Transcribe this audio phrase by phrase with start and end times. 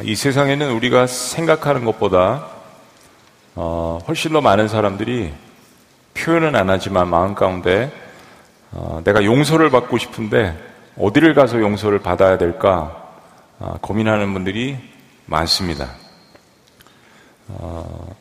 [0.00, 2.46] 어, 이 세상에는 우리가 생각하는 것보다
[3.54, 5.32] 어, 훨씬 더 많은 사람들이
[6.14, 7.92] 표현은 안 하지만 마음 가운데
[8.72, 10.56] 어, 내가 용서를 받고 싶은데
[10.96, 13.10] 어디를 가서 용서를 받아야 될까
[13.58, 14.78] 어, 고민하는 분들이
[15.26, 15.90] 많습니다.
[17.48, 18.14] 어,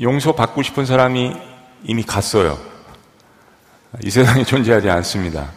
[0.00, 1.36] 용서 받고 싶은 사람이
[1.84, 2.58] 이미 갔어요.
[4.04, 5.50] 이 세상에 존재하지 않습니다.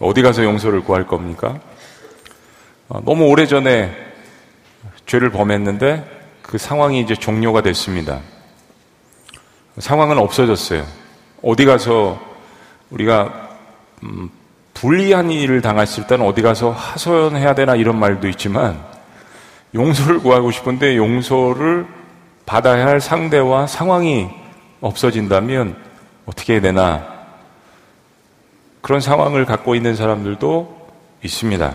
[0.00, 1.60] 어디 가서 용서를 구할 겁니까?
[2.88, 4.03] 어, 너무 오래 전에
[5.06, 6.04] 죄를 범했는데
[6.42, 8.20] 그 상황이 이제 종료가 됐습니다.
[9.78, 10.84] 상황은 없어졌어요.
[11.42, 12.20] 어디 가서
[12.90, 13.50] 우리가
[14.02, 14.30] 음,
[14.74, 18.82] 불리한 일을 당했을 때는 어디 가서 하소연해야 되나 이런 말도 있지만
[19.74, 21.86] 용서를 구하고 싶은데 용서를
[22.46, 24.28] 받아야 할 상대와 상황이
[24.80, 25.76] 없어진다면
[26.26, 27.14] 어떻게 해야 되나
[28.82, 30.88] 그런 상황을 갖고 있는 사람들도
[31.22, 31.74] 있습니다.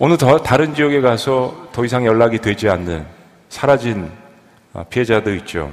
[0.00, 3.04] 어느 더 다른 지역에 가서 더 이상 연락이 되지 않는
[3.48, 4.10] 사라진
[4.90, 5.72] 피해자도 있죠.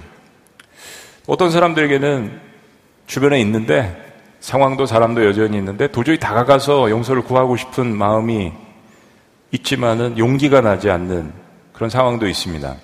[1.28, 2.40] 어떤 사람들에게는
[3.06, 4.04] 주변에 있는데
[4.40, 8.52] 상황도 사람도 여전히 있는데 도저히 다가가서 용서를 구하고 싶은 마음이
[9.52, 11.32] 있지만은 용기가 나지 않는
[11.74, 12.76] 그런 상황도 있습니다.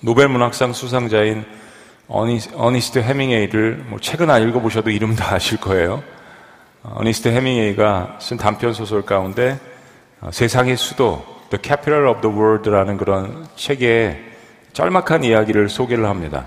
[0.00, 1.44] 노벨 문학상 수상자인
[2.06, 6.02] 어니스트 해밍웨이를 뭐 책은 안 읽어보셔도 이름 다 아실 거예요.
[6.82, 9.73] 어니스트 해밍웨이가 쓴 단편 소설 가운데 어,
[10.30, 14.18] 세상의 수도 The Capital of the World라는 그런 책에
[14.72, 16.46] 짤막한 이야기를 소개를 합니다.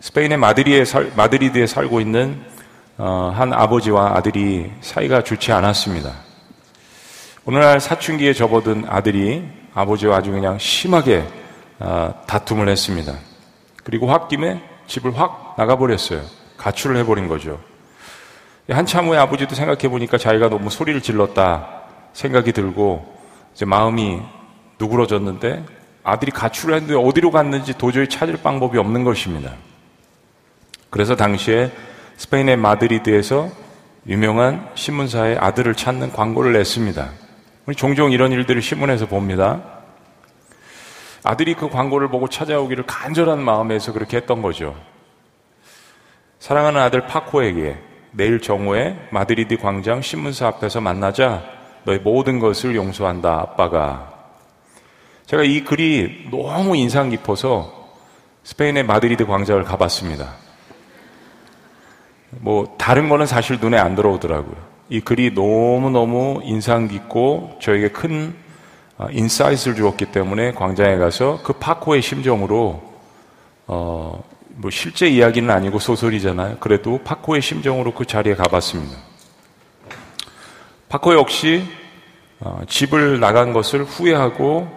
[0.00, 2.40] 스페인의 마드리에 살, 마드리드에 살고 있는
[2.98, 6.12] 어, 한 아버지와 아들이 사이가 좋지 않았습니다.
[7.44, 9.44] 오늘날 사춘기에 접어든 아들이
[9.74, 11.24] 아버지와 아주 그냥 심하게
[11.78, 13.14] 어, 다툼을 했습니다.
[13.82, 16.22] 그리고 홧김에 집을 확 나가버렸어요.
[16.56, 17.60] 가출을 해버린 거죠.
[18.70, 21.81] 한참 후에 아버지도 생각해 보니까 자기가 너무 소리를 질렀다
[22.12, 23.16] 생각이 들고
[23.54, 24.20] 이제 마음이
[24.78, 25.64] 누그러졌는데
[26.04, 29.52] 아들이 가출을 했는데 어디로 갔는지 도저히 찾을 방법이 없는 것입니다.
[30.90, 31.70] 그래서 당시에
[32.16, 33.50] 스페인의 마드리드에서
[34.06, 37.10] 유명한 신문사의 아들을 찾는 광고를 냈습니다.
[37.76, 39.62] 종종 이런 일들을 신문에서 봅니다.
[41.24, 44.74] 아들이 그 광고를 보고 찾아오기를 간절한 마음에서 그렇게 했던 거죠.
[46.40, 47.78] 사랑하는 아들 파코에게
[48.10, 54.12] 내일 정오에 마드리드 광장 신문사 앞에서 만나자 너의 모든 것을 용서한다, 아빠가.
[55.26, 57.90] 제가 이 글이 너무 인상 깊어서
[58.44, 60.34] 스페인의 마드리드 광장을 가봤습니다.
[62.30, 64.56] 뭐 다른 거는 사실 눈에 안 들어오더라고요.
[64.88, 68.34] 이 글이 너무너무 인상 깊고 저에게 큰
[68.98, 72.82] 아, insight를 주었기 때문에 광장에 가서 그 파코의 심정으로
[73.66, 76.58] 어, 뭐 실제 이야기는 아니고 소설이잖아요.
[76.60, 79.11] 그래도 파코의 심정으로 그 자리에 가봤습니다.
[80.92, 81.64] 파코 역시
[82.38, 84.68] 어, 집을 나간 것을 후회하고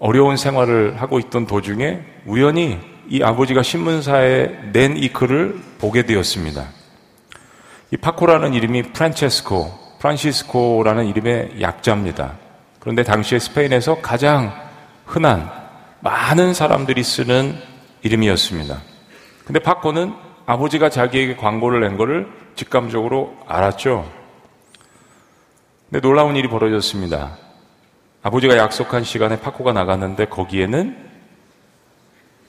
[0.00, 6.66] 어려운 생활을 하고 있던 도중에 우연히 이 아버지가 신문사에 낸 이 글을 보게 되었습니다.
[7.92, 12.32] 이 파코라는 이름이 프란체스코, 프란시스코라는 이름의 약자입니다.
[12.80, 14.52] 그런데 당시에 스페인에서 가장
[15.04, 15.48] 흔한
[16.00, 17.56] 많은 사람들이 쓰는
[18.02, 18.80] 이름이었습니다.
[19.44, 20.12] 근데 파코는
[20.44, 24.25] 아버지가 자기에게 광고를 낸 것을 직감적으로 알았죠.
[25.90, 27.36] 근데 놀라운 일이 벌어졌습니다.
[28.22, 30.96] 아버지가 약속한 시간에 파코가 나갔는데 거기에는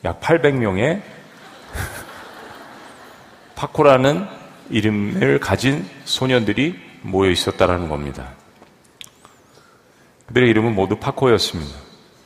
[0.06, 1.02] 약 800명의
[3.56, 4.26] 파코라는
[4.72, 8.30] 이름을 가진 소년들이 모여 있었다라는 겁니다.
[10.26, 11.78] 그들의 이름은 모두 파코였습니다.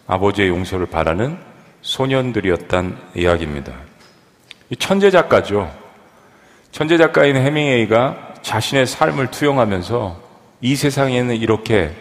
[0.07, 1.37] 아버지의 용서를 바라는
[1.81, 3.73] 소년들이었단 이야기입니다.
[4.79, 5.69] 천재 작가죠.
[6.71, 10.30] 천재 작가인 해밍웨이가 자신의 삶을 투영하면서
[10.61, 11.91] 이 세상에는 이렇게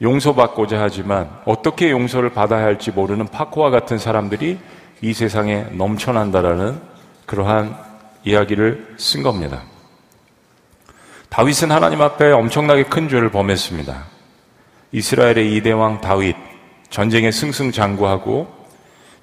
[0.00, 4.58] 용서받고자 하지만 어떻게 용서를 받아야 할지 모르는 파코와 같은 사람들이
[5.00, 6.80] 이 세상에 넘쳐난다라는
[7.26, 7.76] 그러한
[8.24, 9.62] 이야기를 쓴 겁니다.
[11.28, 14.04] 다윗은 하나님 앞에 엄청나게 큰 죄를 범했습니다.
[14.92, 16.34] 이스라엘의 이대왕 다윗,
[16.88, 18.48] 전쟁에 승승장구하고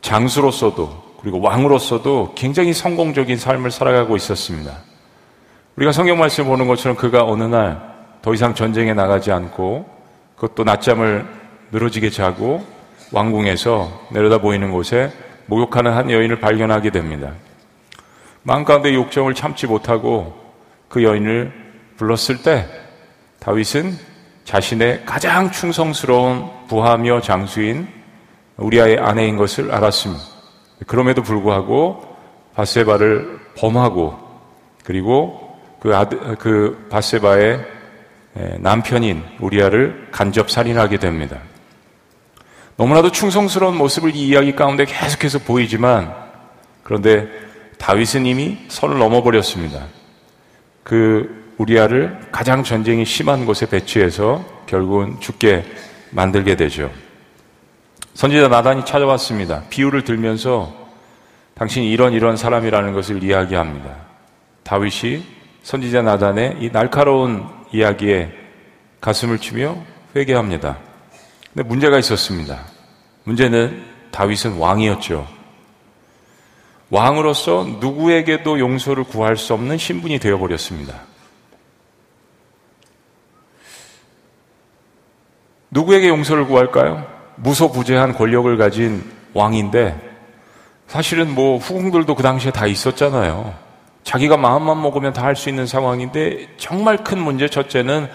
[0.01, 4.77] 장수로서도 그리고 왕으로서도 굉장히 성공적인 삶을 살아가고 있었습니다.
[5.75, 7.94] 우리가 성경 말씀을 보는 것처럼 그가 어느 날
[8.25, 9.85] 더 이상 전쟁에 나가지 않고
[10.35, 11.27] 그것도 낮잠을
[11.71, 12.65] 늘어지게 자고
[13.11, 15.11] 왕궁에서 내려다 보이는 곳에
[15.45, 17.33] 목욕하는 한 여인을 발견하게 됩니다.
[18.41, 20.33] 마음 가운데 욕정을 참지 못하고
[20.89, 21.53] 그 여인을
[21.97, 22.65] 불렀을 때
[23.41, 23.95] 다윗은
[24.43, 27.87] 자신의 가장 충성스러운 부하며 장수인
[28.57, 30.23] 우리아의 아내인 것을 알았습니다.
[30.87, 32.01] 그럼에도 불구하고
[32.55, 34.17] 바세바를 범하고
[34.83, 37.74] 그리고 그 아들 그 바세바의
[38.59, 41.39] 남편인 우리아를 간접 살인하게 됩니다.
[42.77, 46.13] 너무나도 충성스러운 모습을 이 이야기 가운데 계속해서 보이지만
[46.83, 47.27] 그런데
[47.77, 49.85] 다윗은 이미 선을 넘어버렸습니다.
[50.83, 55.63] 그 우리아를 가장 전쟁이 심한 곳에 배치해서 결국은 죽게
[56.11, 56.91] 만들게 되죠.
[58.13, 59.63] 선지자 나단이 찾아왔습니다.
[59.69, 60.73] 비유를 들면서
[61.55, 63.95] 당신이 이런 이런 사람이라는 것을 이야기합니다.
[64.63, 65.23] 다윗이
[65.65, 68.31] 선지자 나단의 이 날카로운 이야기에
[69.01, 69.75] 가슴을 치며
[70.15, 70.77] 회개합니다.
[71.51, 72.59] 근데 문제가 있었습니다.
[73.23, 75.27] 문제는 다윗은 왕이었죠.
[76.91, 81.01] 왕으로서 누구에게도 용서를 구할 수 없는 신분이 되어버렸습니다.
[85.71, 87.07] 누구에게 용서를 구할까요?
[87.37, 89.03] 무소부재한 권력을 가진
[89.33, 89.99] 왕인데
[90.85, 93.64] 사실은 뭐 후궁들도 그 당시에 다 있었잖아요.
[94.05, 98.07] 자기가 마음만 먹으면 다 할 수 있는 상황인데 정말 큰 문제 첫째는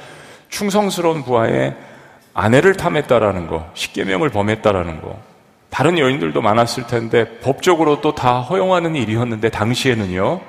[0.48, 1.74] 충성스러운 부하의
[2.32, 5.18] 아내를 탐했다라는 거, 십계명을 범했다라는 거.
[5.68, 10.40] 다른 여인들도 많았을 텐데 법적으로 또 다 허용하는 일이었는데 당시에는요.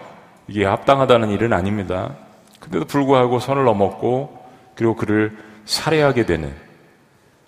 [0.47, 2.11] 이게 합당하다는 일은 아닙니다.
[2.59, 4.37] 근데도 불구하고 선을 넘었고
[4.75, 5.35] 그리고 그를
[5.65, 6.53] 살해하게 되는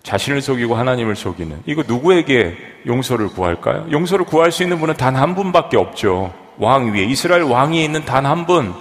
[0.04, 2.58] 자신을 속이고 하나님을 속이는 이거 누구에게
[2.88, 3.86] 용서를 구할까요?
[3.92, 6.34] 용서를 구할 수 있는 분은 단 한 분밖에 없죠.
[6.58, 8.74] 왕 위에 이스라엘 왕위에 있는 단 한 분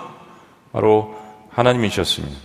[0.72, 1.14] 바로
[1.50, 2.36] 하나님이셨습니다.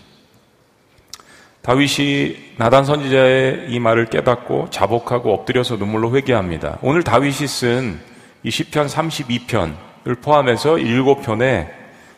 [1.62, 6.80] 다윗이 나단 선지자의 이 말을 깨닫고 자복하고 엎드려서 눈물로 회개합니다.
[6.82, 8.00] 오늘 다윗이 쓴
[8.44, 11.70] 이 시편 32편을 포함해서 7편의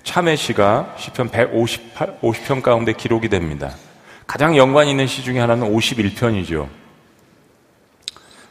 [0.03, 3.71] 참회 시가 시편 158, 50편 가운데 기록이 됩니다.
[4.27, 6.67] 가장 연관 있는 시 중에 하나는 51편이죠.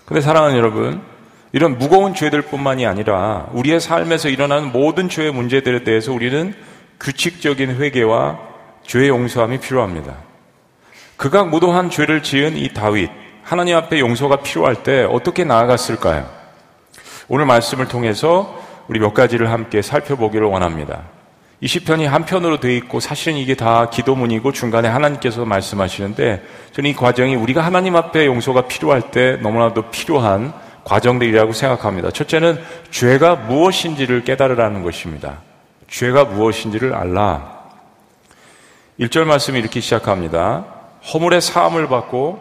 [0.07, 1.03] 근데 사랑하는 여러분,
[1.53, 6.55] 이런 무거운 죄들뿐만이 아니라 우리의 삶에서 일어나는 모든 죄의 문제들에 대해서 우리는
[7.01, 8.39] 규칙적인 회개와
[8.83, 10.17] 죄 용서함이 필요합니다.
[11.17, 13.11] 극악 무도한 죄를 지은 이 다윗,
[13.43, 16.29] 하나님 앞에 용서가 필요할 때 어떻게 나아갔을까요?
[17.29, 21.03] 오늘 말씀을 통해서 우리 몇 가지를 함께 살펴보기를 원합니다.
[21.61, 26.43] 이 시편이 한편으로 되어 있고 사실은 이게 다 기도문이고 중간에 하나님께서 말씀하시는데
[26.73, 30.53] 저는 이 과정이 우리가 하나님 앞에 용서가 필요할 때 너무나도 필요한
[30.89, 32.11] 과정들이라고 생각합니다.
[32.11, 32.59] 첫째는
[32.91, 35.41] 죄가 무엇인지를 깨달으라는 것입니다.
[35.89, 37.59] 죄가 무엇인지를 알라.
[38.99, 40.65] 1절 말씀이 이렇게 시작합니다.
[41.13, 42.41] 허물의 사함을 받고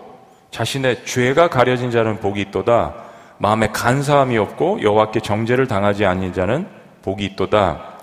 [0.52, 2.96] 자신의 죄가 가려진 자는 복이 있도다.
[3.38, 6.68] 마음에 간사함이 없고 여호와께 정죄를 당하지 않는 자는
[7.04, 7.98] 복이 있도다.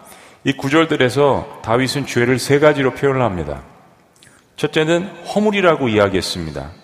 [0.44, 3.62] 이 구절들에서 다윗은 죄를 세 가지로 표현을 합니다.
[4.56, 6.83] 첫째는 허물이라고 이야기했습니다.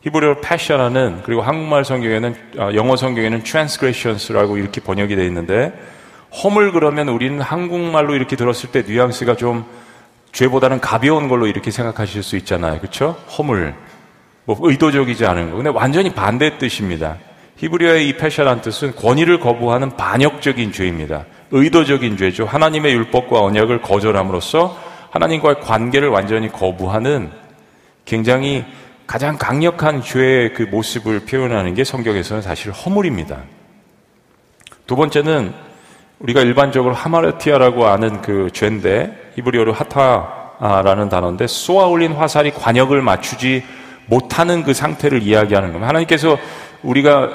[0.00, 5.72] 히브리어 패셔라는 그리고 한국말 성경에는 아, 영어 성경에는 transgressions라고 이렇게 번역이 되어 있는데
[6.42, 9.64] 허물 그러면 우리는 한국말로 이렇게 들었을 때 뉘앙스가 좀
[10.32, 12.78] 죄보다는 가벼운 걸로 이렇게 생각하실 수 있잖아요.
[12.78, 13.16] 그렇죠?
[13.36, 13.74] 허물.
[14.44, 15.56] 뭐 의도적이지 않은 거.
[15.56, 17.16] 근데 완전히 반대 뜻입니다.
[17.56, 21.24] 히브리어의 이 패셔라는 뜻은 권위를 거부하는 반역적인 죄입니다.
[21.50, 22.44] 의도적인 죄죠.
[22.44, 24.76] 하나님의 율법과 언약을 거절함으로써
[25.10, 27.30] 하나님과의 관계를 완전히 거부하는
[28.04, 28.64] 굉장히
[29.08, 33.38] 가장 강력한 죄의 그 모습을 표현하는 게 성경에서는 사실 허물입니다.
[34.86, 35.54] 두 번째는
[36.18, 43.64] 우리가 일반적으로 하마르티아라고 아는 그 죄인데 히브리어로 하타라는 단어인데 쏘아 올린 화살이 관역을 맞추지
[44.08, 45.88] 못하는 그 상태를 이야기하는 겁니다.
[45.88, 46.36] 하나님께서
[46.82, 47.30] 우리가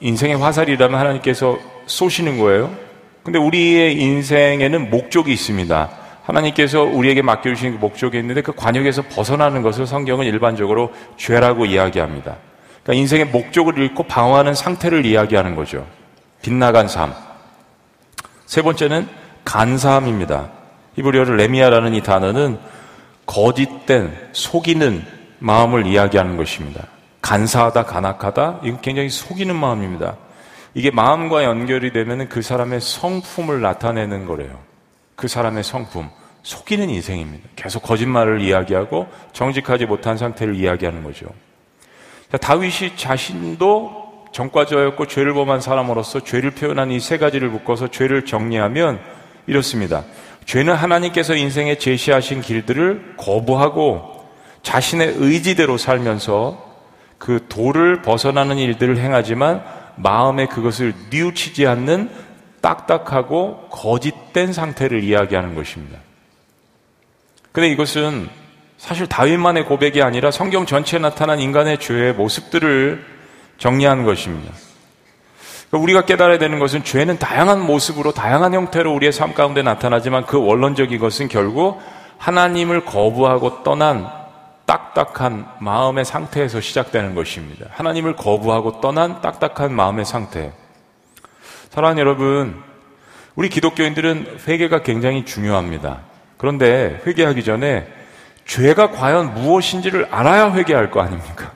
[0.00, 2.74] 인생의 화살이라면 하나님께서 쏘시는 거예요.
[3.22, 5.90] 근데 우리의 인생에는 목적이 있습니다.
[6.24, 12.36] 하나님께서 우리에게 맡겨주신 그 목적이 있는데 그 관역에서 벗어나는 것을 성경은 일반적으로 죄라고 이야기합니다.
[12.82, 15.86] 그러니까 인생의 목적을 잃고 방황하는 상태를 이야기하는 거죠.
[16.42, 17.12] 빗나간 삶.
[18.46, 19.08] 세 번째는
[19.44, 20.50] 간사함입니다.
[20.96, 22.58] 히브리어를 레미아라는 이 단어는
[23.26, 25.04] 거짓된, 속이는
[25.38, 26.86] 마음을 이야기하는 것입니다.
[27.20, 30.16] 간사하다, 간악하다, 이건 굉장히 속이는 마음입니다.
[30.74, 34.58] 이게 마음과 연결이 되면 그 사람의 성품을 나타내는 거래요.
[35.16, 36.08] 그 사람의 성품.
[36.42, 37.48] 속이는 인생입니다.
[37.56, 41.26] 계속 거짓말을 이야기하고 정직하지 못한 상태를 이야기하는 거죠.
[42.40, 49.00] 다윗이 자신도 정과자였고 죄를 범한 사람으로서 죄를 표현한 이 세 가지를 묶어서 죄를 정리하면
[49.46, 50.04] 이렇습니다.
[50.44, 54.26] 죄는 하나님께서 인생에 제시하신 길들을 거부하고
[54.62, 56.62] 자신의 의지대로 살면서
[57.16, 59.62] 그 도를 벗어나는 일들을 행하지만
[59.96, 62.10] 마음에 그것을 뉘우치지 않는
[62.64, 65.98] 딱딱하고 거짓된 상태를 이야기하는 것입니다.
[67.52, 68.30] 근데 이것은
[68.78, 73.04] 사실 다윗만의 고백이 아니라 성경 전체에 나타난 인간의 죄의 모습들을
[73.58, 74.50] 정리하는 것입니다.
[75.68, 80.42] 그러니까 우리가 깨달아야 되는 것은 죄는 다양한 모습으로 다양한 형태로 우리의 삶 가운데 나타나지만 그
[80.42, 81.82] 원론적인 것은 결국
[82.16, 84.08] 하나님을 거부하고 떠난
[84.64, 87.66] 딱딱한 마음의 상태에서 시작되는 것입니다.
[87.70, 90.52] 하나님을 거부하고 떠난 딱딱한 마음의 상태.
[91.74, 92.62] 사랑하는 여러분,
[93.34, 96.02] 우리 기독교인들은 회개가 굉장히 중요합니다.
[96.36, 97.88] 그런데 회개하기 전에
[98.46, 101.50] 죄가 과연 무엇인지를 알아야 회개할 거 아닙니까?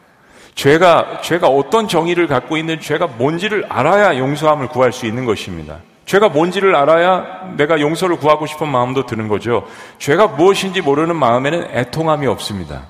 [0.57, 5.79] 죄가, 죄가 어떤 정의를 갖고 있는 죄가 뭔지를 알아야 용서함을 구할 수 있는 것입니다.
[6.05, 9.69] 죄가 뭔지를 알아야 내가 용서를 구하고 싶은 마음도 드는 거죠.
[10.01, 12.87] 죄가 무엇인지 모르는 마음에는 애통함이 없습니다.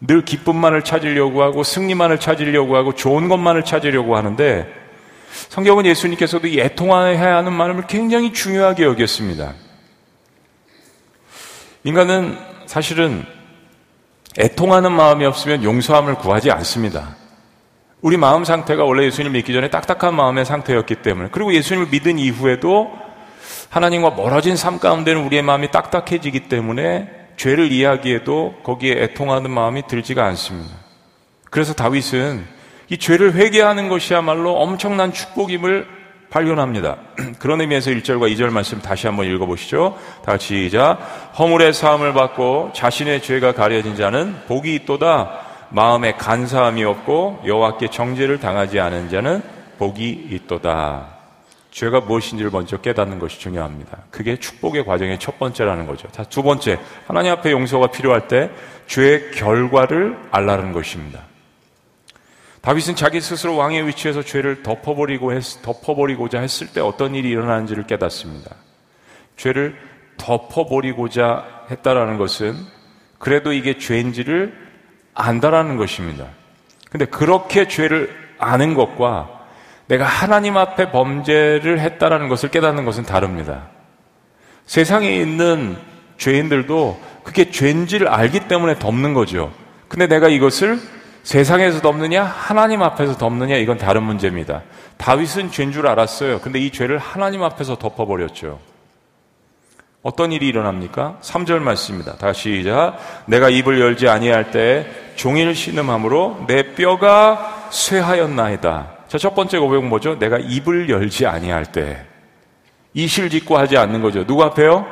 [0.00, 4.81] 늘 기쁨만을 찾으려고 하고 승리만을 찾으려고 하고 좋은 것만을 찾으려고 하는데
[5.48, 9.54] 성경은 예수님께서도 이 애통해야 하는 마음을 굉장히 중요하게 여겼습니다.
[11.84, 13.24] 인간은 사실은
[14.38, 17.16] 애통하는 마음이 없으면 용서함을 구하지 않습니다.
[18.00, 22.90] 우리 마음 상태가 원래 예수님을 믿기 전에 딱딱한 마음의 상태였기 때문에 그리고 예수님을 믿은 이후에도
[23.68, 30.74] 하나님과 멀어진 삶 가운데는 우리의 마음이 딱딱해지기 때문에 죄를 이야기해도 거기에 애통하는 마음이 들지가 않습니다.
[31.50, 32.44] 그래서 다윗은
[32.92, 35.86] 이 죄를 회개하는 것이야말로 엄청난 축복임을
[36.28, 36.98] 발견합니다.
[37.40, 39.96] 그런 의미에서 1절과 2절 말씀 다시 한번 읽어보시죠.
[40.22, 40.98] 다 같이 시작.
[41.38, 45.40] 허물의 사함을 받고 자신의 죄가 가려진 자는 복이 있도다.
[45.70, 49.42] 마음에 간사함이 없고 여호와께 정죄를 당하지 않은 자는
[49.78, 51.06] 복이 있도다.
[51.70, 54.00] 죄가 무엇인지를 먼저 깨닫는 것이 중요합니다.
[54.10, 56.08] 그게 축복의 과정의 첫 번째라는 거죠.
[56.12, 56.78] 자, 두 번째.
[57.06, 58.50] 하나님 앞에 용서가 필요할 때
[58.86, 61.31] 죄의 결과를 알라는 것입니다.
[62.62, 68.54] 다윗은 자기 스스로 왕의 위치에서 죄를 덮어버리고 했, 덮어버리고자 했을 때 어떤 일이 일어나는지를 깨닫습니다.
[69.36, 69.76] 죄를
[70.16, 72.54] 덮어버리고자 했다라는 것은
[73.18, 74.56] 그래도 이게 죄인지를
[75.14, 76.26] 안다라는 것입니다.
[76.88, 79.40] 근데 그렇게 죄를 아는 것과
[79.88, 83.68] 내가 하나님 앞에 범죄를 했다라는 것을 깨닫는 것은 다릅니다.
[84.66, 85.76] 세상에 있는
[86.16, 89.52] 죄인들도 그게 죄인지를 알기 때문에 덮는 거죠.
[89.88, 90.78] 근데 내가 이것을
[91.22, 94.62] 세상에서 덮느냐 하나님 앞에서 덮느냐 이건 다른 문제입니다.
[94.96, 96.40] 다윗은 죄인 줄 알았어요.
[96.40, 98.58] 근데 이 죄를 하나님 앞에서 덮어버렸죠.
[100.02, 101.18] 어떤 일이 일어납니까?
[101.22, 102.16] 3절 말씀입니다.
[102.16, 102.98] 다시 시작.
[103.26, 108.90] 내가 입을 열지 아니할 때 종일 신음함으로 내 뼈가 쇠하였나이다.
[109.06, 110.18] 자, 첫 번째 고백은 뭐죠?
[110.18, 112.04] 내가 입을 열지 아니할 때
[112.94, 114.26] 이실 짓고 하지 않는 거죠.
[114.26, 114.86] 누구 앞에요?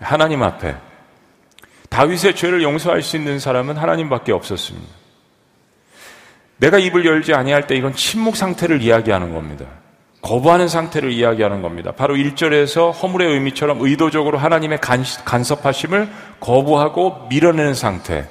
[0.00, 0.76] 하나님 앞에.
[1.90, 4.88] 다윗의 죄를 용서할 수 있는 사람은 하나님밖에 없었습니다.
[6.58, 9.66] 내가 입을 열지 아니할 때 이건 침묵 상태를 이야기하는 겁니다.
[10.20, 11.92] 거부하는 상태를 이야기하는 겁니다.
[11.92, 16.08] 바로 1절에서 허물의 의미처럼 의도적으로 하나님의 간섭하심을
[16.40, 18.28] 거부하고 밀어내는 상태.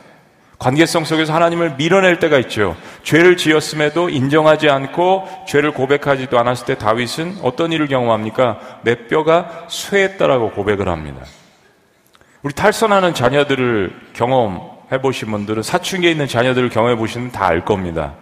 [0.59, 2.75] 관계성 속에서 하나님을 밀어낼 때가 있죠.
[3.03, 8.59] 죄를 지었음에도 인정하지 않고 죄를 고백하지도 않았을 때 다윗은 어떤 일을 경험합니까?
[8.81, 11.21] 내 뼈가 쇠했다라고 고백을 합니다.
[12.41, 18.13] 우리 탈선하는 자녀들을 경험 해보신 분들은 사춘기에 있는 자녀들을 경험해 보시면 다 알 겁니다.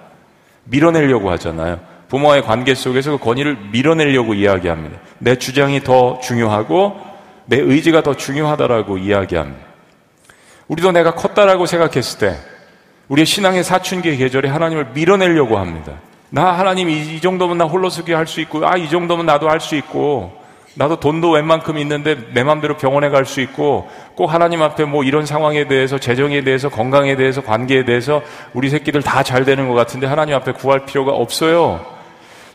[0.65, 1.79] 밀어내려고 하잖아요.
[2.10, 5.00] 부모와의 관계 속에서 그 권위를 밀어내려고 이야기합니다.
[5.19, 7.00] 내 주장이 더 중요하고
[7.45, 9.65] 내 의지가 더 중요하다라고 이야기합니다.
[10.67, 12.38] 우리도 내가 컸다라고 생각했을 때
[13.07, 15.93] 우리의 신앙의 사춘기의 계절에 하나님을 밀어내려고 합니다.
[16.31, 19.48] 나 하나님 이, 이 정도면 나 홀로 서기 할 수 있고 아 이 정도면 나도
[19.50, 20.34] 할 수 있고
[20.75, 25.25] 나도 돈도 웬만큼 있는데 내 마음대로 병원에 갈 수 있고 꼭 하나님 앞에 뭐 이런
[25.25, 28.22] 상황에 대해서 재정에 대해서 건강에 대해서 관계에 대해서
[28.53, 31.86] 우리 새끼들 다 잘 되는 것 같은데 하나님 앞에 구할 필요가 없어요.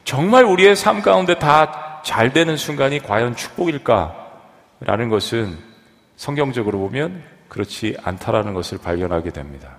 [0.05, 4.17] 정말 우리의 삶 가운데 다 잘 되는 순간이 과연 축복일까?
[4.81, 5.59] 라는 것은
[6.17, 9.77] 성경적으로 보면 그렇지 않다라는 것을 발견하게 됩니다.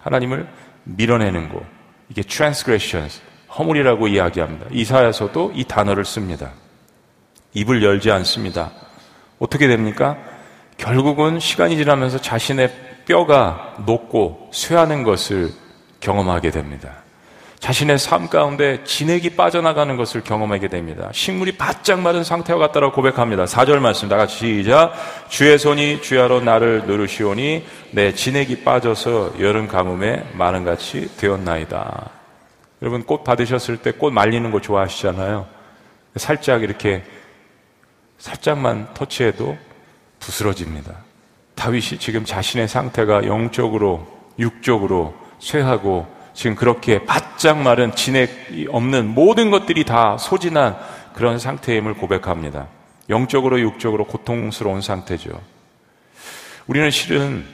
[0.00, 0.48] 하나님을
[0.82, 1.62] 밀어내는 것.
[2.08, 3.20] 이게 transgressions,
[3.56, 4.66] 허물이라고 이야기합니다.
[4.72, 6.50] 이사야서도 이 단어를 씁니다.
[7.52, 8.70] 입을 열지 않습니다.
[9.38, 10.16] 어떻게 됩니까?
[10.76, 12.72] 결국은 시간이 지나면서 자신의
[13.06, 15.50] 뼈가 녹고 쇠하는 것을
[16.00, 17.00] 경험하게 됩니다.
[17.58, 21.10] 자신의 삶 가운데 진액이 빠져나가는 것을 경험하게 됩니다.
[21.12, 23.44] 식물이 바짝 마른 상태와 같다고 고백합니다.
[23.44, 24.94] 4절 말씀 다 같이 시작.
[25.28, 32.10] 주의 손이 주야로 나를 누르시오니 내 진액이 빠져서 여름 가뭄에 마른 같이 되었나이다.
[32.80, 35.46] 여러분 꽃 받으셨을 때 꽃 말리는 거 좋아하시잖아요.
[36.16, 37.04] 살짝 이렇게
[38.20, 39.58] 살짝만 터치해도
[40.20, 40.94] 부스러집니다.
[41.56, 44.06] 다윗이 지금 자신의 상태가 영적으로,
[44.38, 50.78] 육적으로 쇠하고 지금 그렇게 바짝 마른 진액이 없는 모든 것들이 다 소진한
[51.14, 52.68] 그런 상태임을 고백합니다.
[53.08, 55.30] 영적으로, 육적으로 고통스러운 상태죠.
[56.66, 57.44] 우리는 실은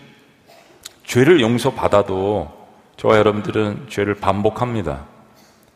[1.05, 2.53] 죄를 용서받아도
[2.97, 5.05] 저와 여러분들은 죄를 반복합니다.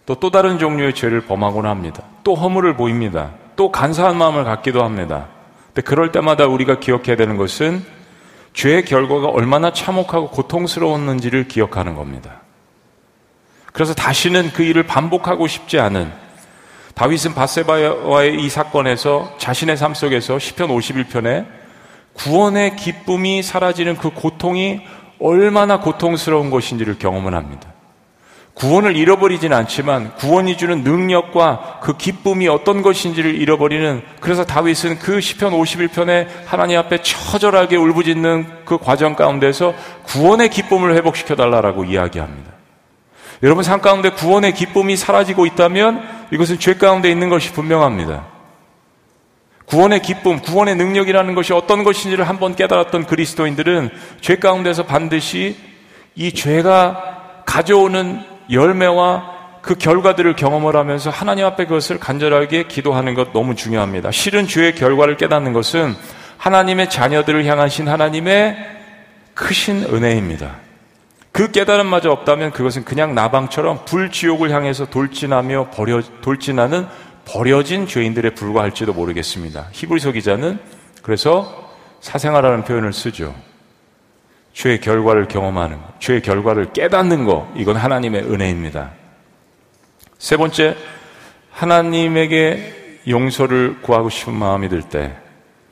[0.06, 2.02] 또 또 다른 종류의 죄를 범하곤 합니다.
[2.24, 3.32] 또 허물을 보입니다.
[3.60, 5.28] 또 간사한 마음을 갖기도 합니다.
[5.66, 7.84] 근데 그럴 때마다 우리가 기억해야 되는 것은
[8.54, 12.40] 죄의 결과가 얼마나 참혹하고 고통스러웠는지를 기억하는 겁니다.
[13.74, 16.10] 그래서 다시는 그 일을 반복하고 싶지 않은
[16.94, 21.46] 다윗은 바세바와의 이 사건에서 자신의 삶 속에서 시편 51편에
[22.14, 24.80] 구원의 기쁨이 사라지는 그 고통이
[25.20, 27.74] 얼마나 고통스러운 것인지를 경험을 합니다.
[28.54, 35.52] 구원을 잃어버리진 않지만 구원이 주는 능력과 그 기쁨이 어떤 것인지를 잃어버리는 그래서 다윗은 그 시편
[35.52, 42.50] 51편에 하나님 앞에 처절하게 울부짖는 그 과정 가운데서 구원의 기쁨을 회복시켜 달라라고 이야기합니다.
[43.42, 48.26] 여러분 삶 가운데 구원의 기쁨이 사라지고 있다면 이것은 죄 가운데 있는 것이 분명합니다.
[49.64, 53.90] 구원의 기쁨, 구원의 능력이라는 것이 어떤 것인지를 한번 깨달았던 그리스도인들은
[54.20, 55.56] 죄 가운데서 반드시
[56.16, 63.54] 이 죄가 가져오는 열매와 그 결과들을 경험을 하면서 하나님 앞에 그것을 간절하게 기도하는 것 너무
[63.54, 64.10] 중요합니다.
[64.10, 65.94] 실은 죄의 결과를 깨닫는 것은
[66.38, 68.56] 하나님의 자녀들을 향하신 하나님의
[69.34, 70.56] 크신 은혜입니다.
[71.32, 76.86] 그 깨달음마저 없다면 그것은 그냥 나방처럼 불지옥을 향해서 돌진하며 버려, 돌진하는
[77.24, 79.68] 버려진 죄인들에 불과할지도 모르겠습니다.
[79.72, 80.58] 히브리서 기자는
[81.02, 83.34] 그래서 사생아라는 표현을 쓰죠.
[84.52, 88.90] 죄의 결과를 경험하는 것, 죄의 결과를 깨닫는 것, 이건 하나님의 은혜입니다.
[90.18, 90.76] 세 번째,
[91.50, 95.14] 하나님에게 용서를 구하고 싶은 마음이 들 때,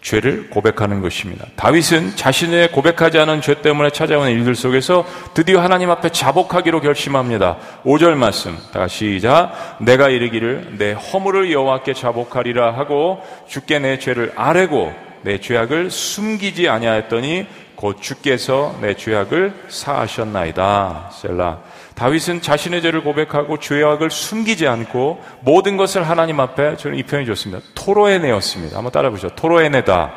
[0.00, 1.46] 죄를 고백하는 것입니다.
[1.56, 5.04] 다윗은 자신의 고백하지 않은 죄 때문에 찾아오는 일들 속에서
[5.34, 7.58] 드디어 하나님 앞에 자복하기로 결심합니다.
[7.84, 14.94] 5절 말씀 다시 시작 내가 이르기를 내 허물을 여호와께 자복하리라 하고 주께 내 죄를 아뢰고
[15.22, 17.46] 내 죄악을 숨기지 아니하였더니
[17.78, 21.10] 곧 주께서 내 죄악을 사하셨나이다.
[21.12, 21.60] 셀라
[21.94, 27.64] 다윗은 자신의 죄를 고백하고 죄악을 숨기지 않고 모든 것을 하나님 앞에 저는 이 표현이 좋습니다.
[27.76, 28.76] 토로해내었습니다.
[28.76, 29.36] 한번 따라보시죠.
[29.36, 30.12] 토로해내다.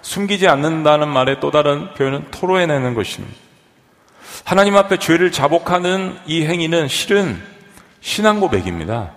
[0.00, 3.36] 숨기지 않는다는 말의 또 다른 표현은 토로해내는 것입니다.
[4.44, 7.38] 하나님 앞에 죄를 자복하는 이 행위는 실은
[8.00, 9.10] 신앙 고백입니다.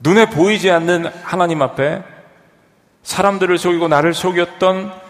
[0.00, 2.02] 눈에 보이지 않는 하나님 앞에
[3.02, 5.03] 사람들을 속이고 나를 속였던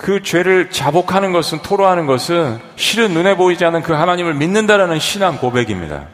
[0.00, 6.08] 그 죄를 자복하는 것은 토로하는 것은 실은 눈에 보이지 않는 그 하나님을 믿는다라는 신앙 고백입니다.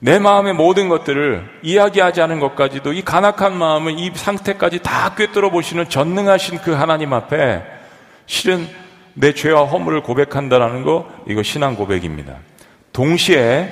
[0.00, 5.90] 내 마음의 모든 것들을 이야기하지 않은 것까지도 이 간악한 마음을 이 상태까지 다 꿰뚫어 보시는
[5.90, 7.62] 전능하신 그 하나님 앞에
[8.24, 8.66] 실은
[9.12, 12.36] 내 죄와 허물을 고백한다라는 거 이거 신앙 고백입니다.
[12.94, 13.70] 동시에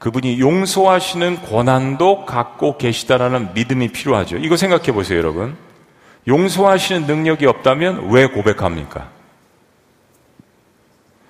[0.00, 4.38] 그분이 용서하시는 권한도 갖고 계시다라는 믿음이 필요하죠.
[4.38, 5.65] 이거 생각해 보세요, 여러분.
[6.28, 9.10] 용서하시는 능력이 없다면 왜 고백합니까?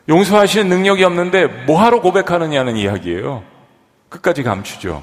[0.08, 3.42] 용서하시는 능력이 없는데 뭐하러 고백하느냐는 이야기예요.
[4.08, 5.02] 끝까지 감추죠.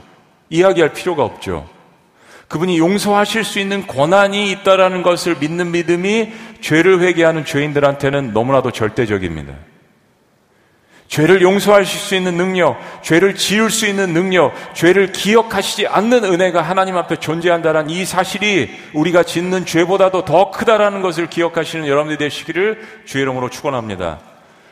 [0.50, 1.68] 이야기할 필요가 없죠.
[2.48, 9.54] 그분이 용서하실 수 있는 권한이 있다라는 것을 믿는 믿음이 죄를 회개하는 죄인들한테는 너무나도 절대적입니다.
[11.14, 16.98] 죄를 용서하실 수 있는 능력, 죄를 지을 수 있는 능력, 죄를 기억하시지 않는 은혜가 하나님
[16.98, 23.52] 앞에 존재한다는 이 사실이 우리가 짓는 죄보다도 더 크다라는 것을 기억하시는 여러분들이 되시기를 주의 이름으로
[23.52, 24.22] 축원합니다.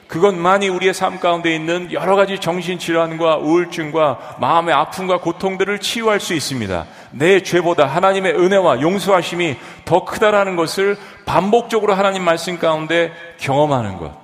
[0.08, 6.88] 그것만이 우리의 삶 가운데 있는 여러 가지 정신질환과 우울증과 마음의 아픔과 고통들을 치유할 수 있습니다.
[7.12, 14.20] 내 죄보다 하나님의 은혜와 용서하심이 더 크다라는 것을 반복적으로 하나님 말씀 가운데 경험하는 것.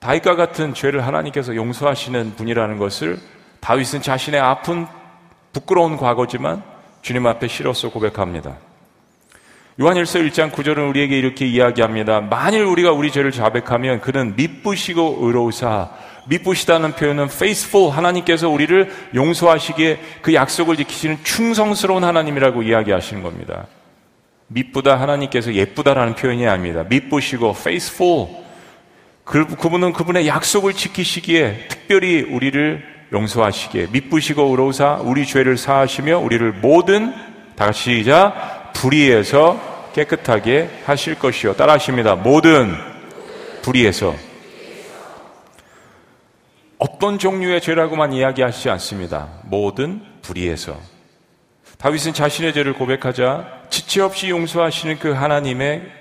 [0.00, 3.18] 다윗과 같은 죄를 하나님께서 용서하시는 분이라는 것을
[3.60, 4.86] 다윗은 자신의 아픈
[5.52, 6.62] 부끄러운 과거지만
[7.02, 8.56] 주님 앞에 실어서 고백합니다.
[9.80, 12.20] 요한일서 1장 9절은 우리에게 이렇게 이야기합니다.
[12.20, 15.90] 만일 우리가 우리 죄를 자백하면 그는 미쁘시고 의로우사
[16.28, 23.66] 미쁘시다는 표현은 faithful 하나님께서 우리를 용서하시기에 그 약속을 지키시는 충성스러운 하나님이라고 이야기하시는 겁니다.
[24.48, 26.84] 미쁘다 하나님께서 예쁘다라는 표현이 아닙니다.
[26.88, 28.28] 미쁘시고 faithful
[29.30, 37.12] 그, 그분은 그분의 약속을 지키시기에 특별히 우리를 용서하시기에 미쁘시고 의로우사 우리 죄를 사하시며 우리를 모든
[37.54, 41.54] 다 같이 시작 불의에서 깨끗하게 하실 것이요.
[41.54, 42.16] 따라하십니다.
[42.16, 42.74] 모든
[43.62, 44.16] 불의에서.
[46.78, 49.28] 어떤 종류의 죄라고만 이야기하시지 않습니다.
[49.44, 50.76] 모든 불의에서.
[51.78, 55.99] 다윗은 자신의 죄를 고백하자 지체 없이 용서하시는 그 하나님의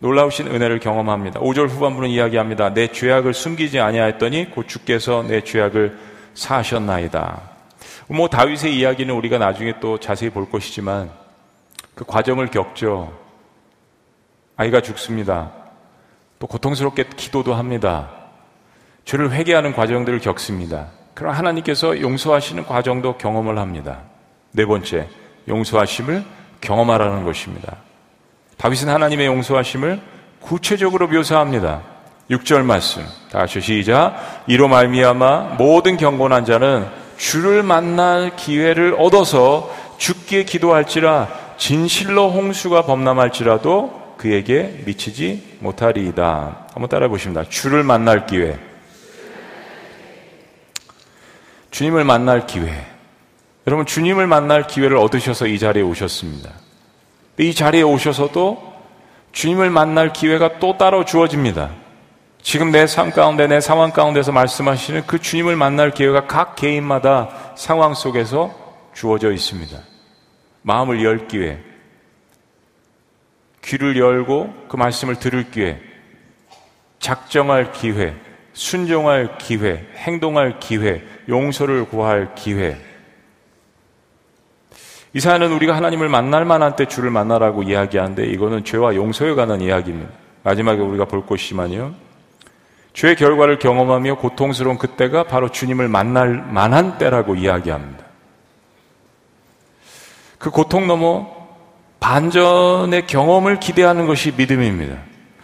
[0.00, 1.40] 놀라우신 은혜를 경험합니다.
[1.40, 2.72] 5절 후반부는 이야기합니다.
[2.72, 5.98] 내 죄악을 숨기지 아니하였더니 곧 주께서 내 죄악을
[6.34, 7.40] 사하셨나이다.
[8.08, 11.10] 뭐 다윗의 이야기는 우리가 나중에 또 자세히 볼 것이지만
[11.94, 13.12] 그 과정을 겪죠.
[14.56, 15.52] 아이가 죽습니다.
[16.38, 18.10] 또 고통스럽게 기도도 합니다.
[19.04, 20.88] 죄를 회개하는 과정들을 겪습니다.
[21.14, 24.02] 그럼 하나님께서 용서하시는 과정도 경험을 합니다.
[24.52, 25.08] 네 번째,
[25.48, 26.24] 용서하심을
[26.60, 27.87] 경험하라는 것입니다.
[28.58, 30.00] 다윗은 하나님의 용서하심을
[30.40, 31.82] 구체적으로 묘사합니다.
[32.30, 33.04] 6절 말씀.
[33.30, 34.44] 다시 시작.
[34.46, 44.82] 이로 말미암아 모든 경건한 자는 주를 만날 기회를 얻어서 죽기에 기도할지라 진실로 홍수가 범람할지라도 그에게
[44.84, 46.66] 미치지 못하리이다.
[46.72, 47.44] 한번 따라 보십니다.
[47.48, 48.58] 주를 만날 기회.
[51.70, 52.86] 주님을 만날 기회.
[53.66, 56.50] 여러분, 주님을 만날 기회를 얻으셔서 이 자리에 오셨습니다.
[57.38, 58.74] 이 자리에 오셔서도
[59.32, 61.70] 주님을 만날 기회가 또 따로 주어집니다.
[62.42, 67.94] 지금 내 삶 가운데, 내 상황 가운데서 말씀하시는 그 주님을 만날 기회가 각 개인마다 상황
[67.94, 68.54] 속에서
[68.94, 69.78] 주어져 있습니다.
[70.62, 71.60] 마음을 열 기회,
[73.62, 75.80] 귀를 열고 그 말씀을 들을 기회,
[76.98, 78.14] 작정할 기회,
[78.54, 82.76] 순종할 기회, 행동할 기회, 용서를 구할 기회.
[85.14, 90.10] 이 사연은 우리가 하나님을 만날 만한 때 주를 만나라고 이야기하는데 이거는 죄와 용서에 관한 이야기입니다.
[90.42, 91.94] 마지막에 우리가 볼 것이지만요.
[92.92, 98.04] 죄의 결과를 경험하며 고통스러운 그때가 바로 주님을 만날 만한 때라고 이야기합니다.
[100.38, 101.26] 그 고통 넘어
[102.00, 104.96] 반전의 경험을 기대하는 것이 믿음입니다.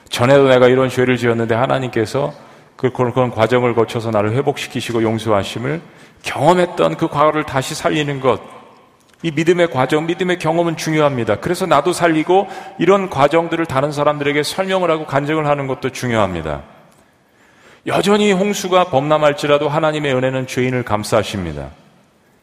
[0.08, 2.32] 전에도 내가 이런 죄를 지었는데 하나님께서
[2.76, 5.80] 그, 그런 과정을 거쳐서 나를 회복시키시고 용서하심을
[6.22, 8.53] 경험했던 그 과거를 다시 살리는 것.
[9.24, 11.36] 이 믿음의 과정, 믿음의 경험은 중요합니다.
[11.36, 12.46] 그래서 나도 살리고
[12.78, 16.62] 이런 과정들을 다른 사람들에게 설명을 하고 간증을 하는 것도 중요합니다.
[17.86, 21.70] 여전히 홍수가 범람할지라도 하나님의 은혜는 죄인을 감싸십니다.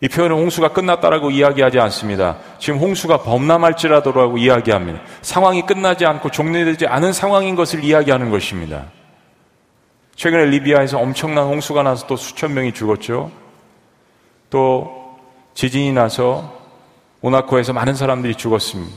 [0.01, 2.37] 이 표현은 홍수가 끝났다라고 이야기하지 않습니다.
[2.57, 5.01] 지금 홍수가 범람할지라도라고 이야기합니다.
[5.21, 8.85] 상황이 끝나지 않고 종료되지 않은 상황인 것을 이야기하는 것입니다.
[10.15, 13.29] 최근에 리비아에서 엄청난 홍수가 나서 또 수천 명이 죽었죠.
[14.49, 15.19] 또
[15.53, 16.61] 지진이 나서
[17.21, 18.91] 모나코에서 많은 사람들이 죽었습니다.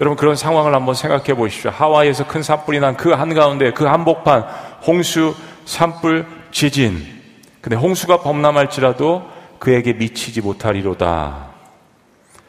[0.00, 1.70] 여러분 그런 상황을 한번 생각해 보십시오.
[1.70, 4.44] 하와이에서 큰 산불이 난 그 한가운데 그 한복판
[4.86, 5.34] 홍수,
[5.64, 7.04] 산불, 지진.
[7.60, 9.22] 근데 홍수가 범람할지라도
[9.58, 11.54] 그에게 미치지 못하리로다.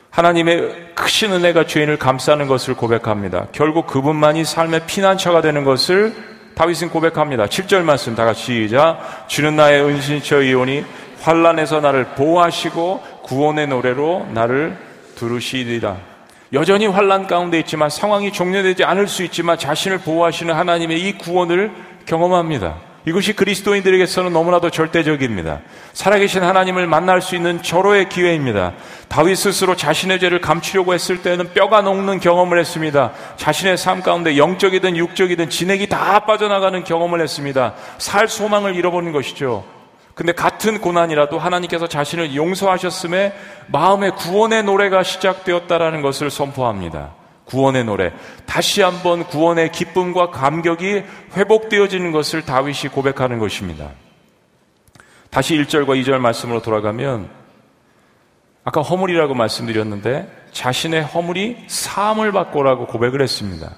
[0.10, 3.48] 하나님의 크신 은혜가 죄인을 감싸는 것을 고백합니다.
[3.52, 6.14] 결국 그분만이 삶의 피난처가 되는 것을
[6.56, 7.46] 다윗은 고백합니다.
[7.46, 9.28] 7절 말씀 다 같이 시작.
[9.28, 10.86] 주는 나의 은신처 이오니
[11.22, 14.78] 환란에서 나를 보호하시고 구원의 노래로 나를
[15.16, 15.98] 두르시리라.
[16.54, 21.72] 여전히 환란 가운데 있지만 상황이 종료되지 않을 수 있지만 자신을 보호하시는 하나님의 이 구원을
[22.06, 22.76] 경험합니다.
[23.08, 25.60] 이것이 그리스도인들에게서는 너무나도 절대적입니다.
[25.94, 28.74] 살아계신 하나님을 만날 수 있는 절호의 기회입니다.
[29.08, 33.12] 다윗 스스로 자신의 죄를 감추려고 했을 때는 뼈가 녹는 경험을 했습니다.
[33.38, 37.76] 자신의 삶 가운데 영적이든 육적이든 진액이 다 빠져나가는 경험을 했습니다.
[38.00, 39.75] 살 소망을 잃어버린 것이죠.
[40.16, 43.34] 근데 같은 고난이라도 하나님께서 자신을 용서하셨음에
[43.68, 47.14] 마음의 구원의 노래가 시작되었다라는 것을 선포합니다.
[47.44, 48.14] 구원의 노래.
[48.46, 51.04] 다시 한번 구원의 기쁨과 감격이
[51.36, 53.92] 회복되어지는 것을 다윗이 고백하는 것입니다.
[55.30, 57.30] 다시 1절과 2절 말씀으로 돌아가면
[58.64, 63.76] 아까 허물이라고 말씀드렸는데 자신의 허물이 사함을 받고라고 고백을 했습니다.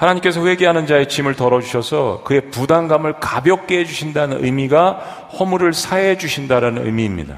[0.00, 4.92] 하나님께서 회개하는 자의 짐을 덜어주셔서 그의 부담감을 가볍게 해주신다는 의미가
[5.38, 7.36] 허물을 사해 주신다는 의미입니다.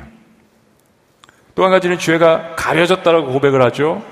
[1.56, 4.02] 또 한 가지는 죄가 가려졌다라고 고백을 하죠.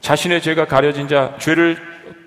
[0.00, 1.76] 자신의 죄가 가려진 자, 죄를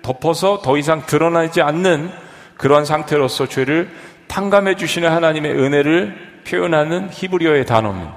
[0.02, 2.10] 덮어서 더 이상 드러나지 않는
[2.56, 3.90] 그러한 상태로서 죄를
[4.28, 8.16] 탕감해 주시는 하나님의 은혜를 표현하는 히브리어의 단어입니다.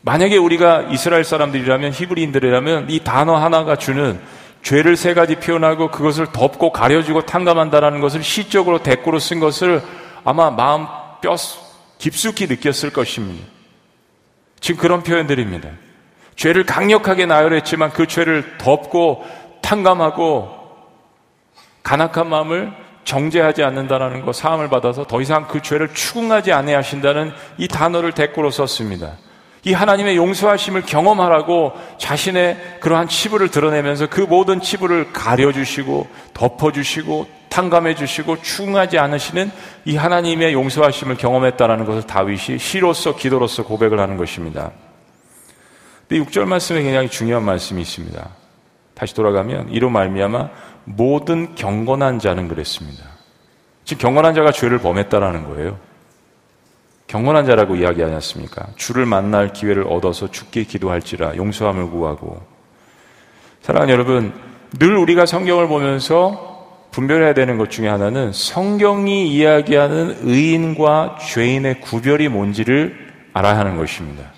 [0.00, 4.18] 만약에 우리가 이스라엘 사람들이라면 히브리인들이라면 이 단어 하나가 주는
[4.62, 9.82] 죄를 세 가지 표현하고 그것을 덮고 가려주고 탕감한다라는 것을 시적으로 대꾸로 쓴 것을
[10.24, 10.86] 아마 마음
[11.22, 11.36] 뼈
[11.98, 13.46] 깊숙이 느꼈을 것입니다.
[14.60, 15.70] 지금 그런 표현들입니다.
[16.36, 19.24] 죄를 강력하게 나열했지만 그 죄를 덮고
[19.62, 20.58] 탕감하고
[21.82, 22.72] 간악한 마음을
[23.04, 29.16] 정죄하지 않는다는 것, 사함을 받아서 더 이상 그 죄를 추궁하지 아니하신다는 이 단어를 대꾸로 썼습니다.
[29.64, 38.40] 이 하나님의 용서하심을 경험하라고 자신의 그러한 치부를 드러내면서 그 모든 치부를 가려주시고 덮어주시고 탕감해 주시고
[38.42, 39.50] 추궁하지 않으시는
[39.84, 44.70] 이 하나님의 용서하심을 경험했다는 것을 다윗이 시로서 기도로서 고백을 하는 것입니다.
[46.08, 48.28] 근데 6절 말씀에 굉장히 중요한 말씀이 있습니다.
[48.94, 50.48] 다시 돌아가면 이로 말미암아
[50.84, 53.04] 모든 경건한 자는 그랬습니다.
[53.84, 55.89] 지금 경건한 자가 죄를 범했다라는 거예요.
[57.10, 58.68] 경건한 자라고 이야기하지 않습니까?
[58.76, 62.40] 주를 만날 기회를 얻어서 죽게 기도할지라 용서함을 구하고
[63.62, 64.32] 사랑하는 여러분,
[64.78, 72.96] 늘 우리가 성경을 보면서 분별해야 되는 것 중에 하나는 성경이 이야기하는 의인과 죄인의 구별이 뭔지를
[73.32, 74.30] 알아야 하는 것입니다.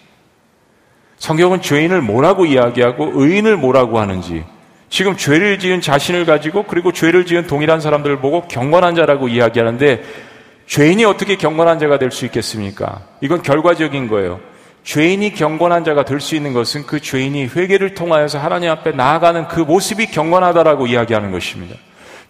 [1.18, 4.44] 성경은 죄인을 뭐라고 이야기하고 의인을 뭐라고 하는지
[4.88, 10.32] 지금 죄를 지은 자신을 가지고 그리고 죄를 지은 동일한 사람들을 보고 경건한 자라고 이야기하는데
[10.66, 13.03] 죄인이 어떻게 경건한 자가 될 수 있겠습니까?
[13.20, 14.40] 이건 결과적인 거예요.
[14.85, 19.61] 죄인이 경건한 자가 될 수 있는 것은 그 죄인이 회개를 통하여서 하나님 앞에 나아가는 그
[19.61, 21.77] 모습이 경건하다라고 이야기하는 것입니다.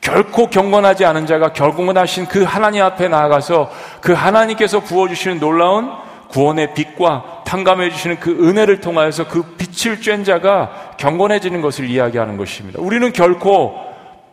[0.01, 5.90] 결코 경건하지 않은 자가 경건하신 그 하나님 앞에 나아가서 그 하나님께서 부어주시는 놀라운
[6.29, 12.81] 구원의 빛과 탕감해 주시는 그 은혜를 통하여서 그 빛을 쬐 자가 경건해지는 것을 이야기하는 것입니다.
[12.81, 13.79] 우리는 결코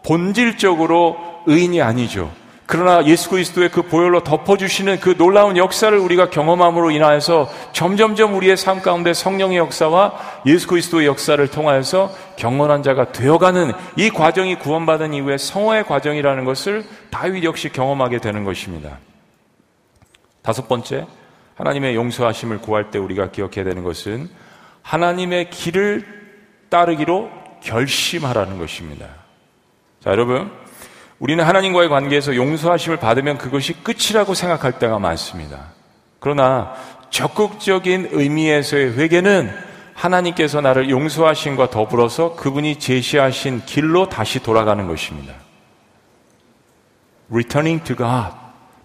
[0.04, 2.32] 본질적으로 의인이 아니죠.
[2.72, 8.84] 그러나 예수 그리스도의 그 보혈로 덮어주시는 그 놀라운 역사를 우리가 경험함으로 인하여서 점점점 우리의 삶
[8.84, 15.86] 가운데 성령의 역사와 예수 그리스도의 역사를 통하여서 경건한 자가 되어가는 이 과정이 구원받은 이후에 성화의
[15.86, 19.00] 과정이라는 것을 다윗 역시 경험하게 되는 것입니다.
[20.44, 21.08] 다섯 번째,
[21.56, 24.30] 하나님의 용서하심을 구할 때 우리가 기억해야 되는 것은
[24.84, 26.06] 하나님의 길을
[26.70, 27.32] 따르기로
[27.64, 29.08] 결심하라는 것입니다.
[30.04, 30.69] 자, 여러분.
[31.20, 35.74] 우리는 하나님과의 관계에서 용서하심을 받으면 그것이 끝이라고 생각할 때가 많습니다.
[36.20, 36.74] 그러나
[37.10, 39.54] 적극적인 의미에서의 회개는
[39.94, 45.34] 하나님께서 나를 용서하신과 더불어서 그분이 제시하신 길로 다시 돌아가는 것입니다.
[47.30, 48.34] Returning to God.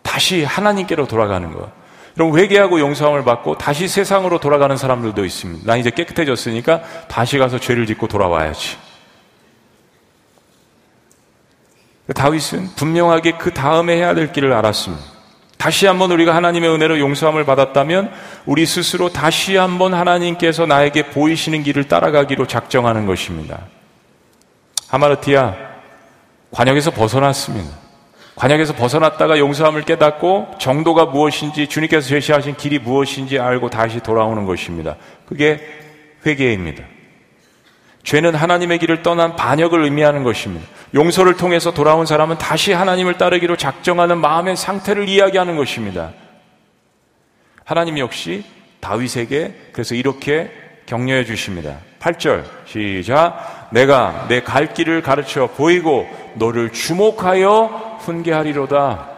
[0.02, 1.70] 다시 하나님께로 돌아가는 것.
[2.14, 5.66] 그럼 회개하고 용서함을 받고 다시 세상으로 돌아가는 사람들도 있습니다.
[5.66, 8.76] 난 이제 깨끗해졌으니까 다시 가서 죄를 짓고 돌아와야지.
[12.12, 15.14] 다윗은 분명하게 그 다음에 해야 될 길을 알았습니다.
[15.56, 18.12] 다시 한번 우리가 하나님의 은혜로 용서함을 받았다면
[18.44, 23.60] 우리 스스로 다시 한번 하나님께서 나에게 보이시는 길을 따라가기로 작정하는 것입니다.
[24.88, 25.54] 하마르티아
[26.50, 27.70] 관역에서 벗어났습니다.
[28.36, 34.96] 관역에서 벗어났다가 용서함을 깨닫고 정도가 무엇인지 주님께서 제시하신 길이 무엇인지 알고 다시 돌아오는 것입니다.
[35.26, 35.60] 그게
[36.26, 36.84] 회개입니다.
[38.02, 40.66] 죄는 하나님의 길을 떠난 반역을 의미하는 것입니다.
[40.94, 46.12] 용서를 통해서 돌아온 사람은 다시 하나님을 따르기로 작정하는 마음의 상태를 이야기하는 것입니다.
[47.64, 48.44] 하나님 역시
[48.80, 50.50] 다윗에게 그래서 이렇게
[50.86, 51.78] 격려해 주십니다.
[51.98, 59.13] 8절 시작 내가 내 갈 길을 가르쳐 보이고 너를 주목하여 훈계하리로다.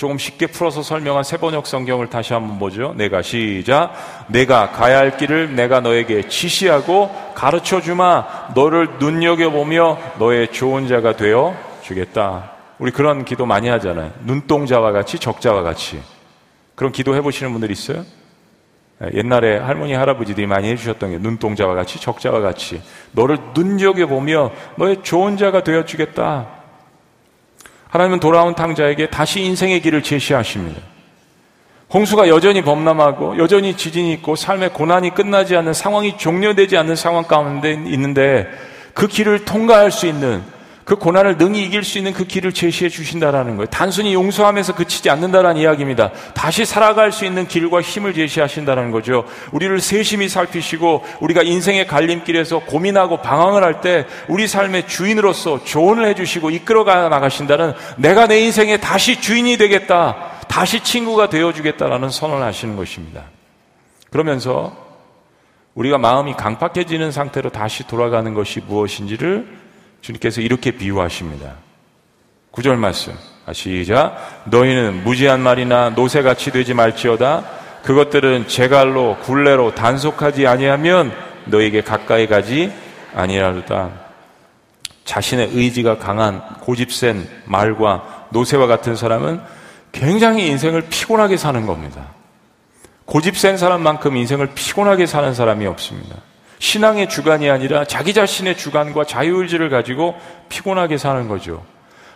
[0.00, 2.94] 조금 쉽게 풀어서 설명한 세번역 성경을 다시 한번 보죠.
[2.96, 3.92] 내가 시작.
[4.28, 8.24] 내가 가야 할 길을 내가 너에게 지시하고 가르쳐 주마.
[8.54, 12.52] 너를 눈여겨 보며 너의 좋은 자가 되어 주겠다.
[12.78, 14.10] 우리 그런 기도 많이 하잖아요.
[14.24, 16.00] 눈동자와 같이 적자와 같이.
[16.76, 18.02] 그런 기도 해보시는 분들 있어요?
[19.12, 22.80] 옛날에 할머니, 할아버지들이 많이 해주셨던 게 눈동자와 같이 적자와 같이.
[23.12, 26.59] 너를 눈여겨 보며 너의 좋은 자가 되어 주겠다.
[27.90, 30.80] 하나님은 돌아온 탕자에게 다시 인생의 길을 제시하십니다.
[31.92, 37.72] 홍수가 여전히 범람하고 여전히 지진이 있고 삶의 고난이 끝나지 않는 상황이 종료되지 않는 상황 가운데
[37.72, 38.48] 있는데
[38.94, 40.42] 그 길을 통과할 수 있는
[40.90, 43.68] 그 고난을 능히 이길 수 있는 그 길을 제시해 주신다라는 거예요.
[43.68, 46.10] 단순히 용서하면서 그치지 않는다라는 이야기입니다.
[46.34, 49.24] 다시 살아갈 수 있는 길과 힘을 제시하신다는 거죠.
[49.52, 56.50] 우리를 세심히 살피시고 우리가 인생의 갈림길에서 고민하고 방황을 할 때 우리 삶의 주인으로서 조언을 해주시고
[56.50, 60.16] 이끌어가 나가신다는 내가 내 인생에 다시 주인이 되겠다.
[60.48, 63.26] 다시 친구가 되어주겠다라는 선언을 하시는 것입니다.
[64.10, 64.76] 그러면서
[65.74, 69.59] 우리가 마음이 강팍해지는 상태로 다시 돌아가는 것이 무엇인지를
[70.00, 71.54] 주님께서 이렇게 비유하십니다.
[72.50, 73.12] 구절 말씀.
[73.46, 74.44] 아, 시작.
[74.46, 77.44] 너희는 무지한 말이나 노새같이 되지 말지어다.
[77.82, 81.12] 그것들은 제갈로 굴레로 단속하지 아니하면
[81.46, 82.72] 너에게 가까이 가지
[83.14, 83.90] 아니하리다.
[85.04, 89.40] 자신의 의지가 강한 고집센 말과 노새와 같은 사람은
[89.92, 92.06] 굉장히 인생을 피곤하게 사는 겁니다.
[93.06, 96.16] 고집센 사람만큼 인생을 피곤하게 사는 사람이 없습니다.
[96.60, 100.14] 신앙의 주관이 아니라 자기 자신의 주관과 자유의지를 가지고
[100.50, 101.64] 피곤하게 사는 거죠.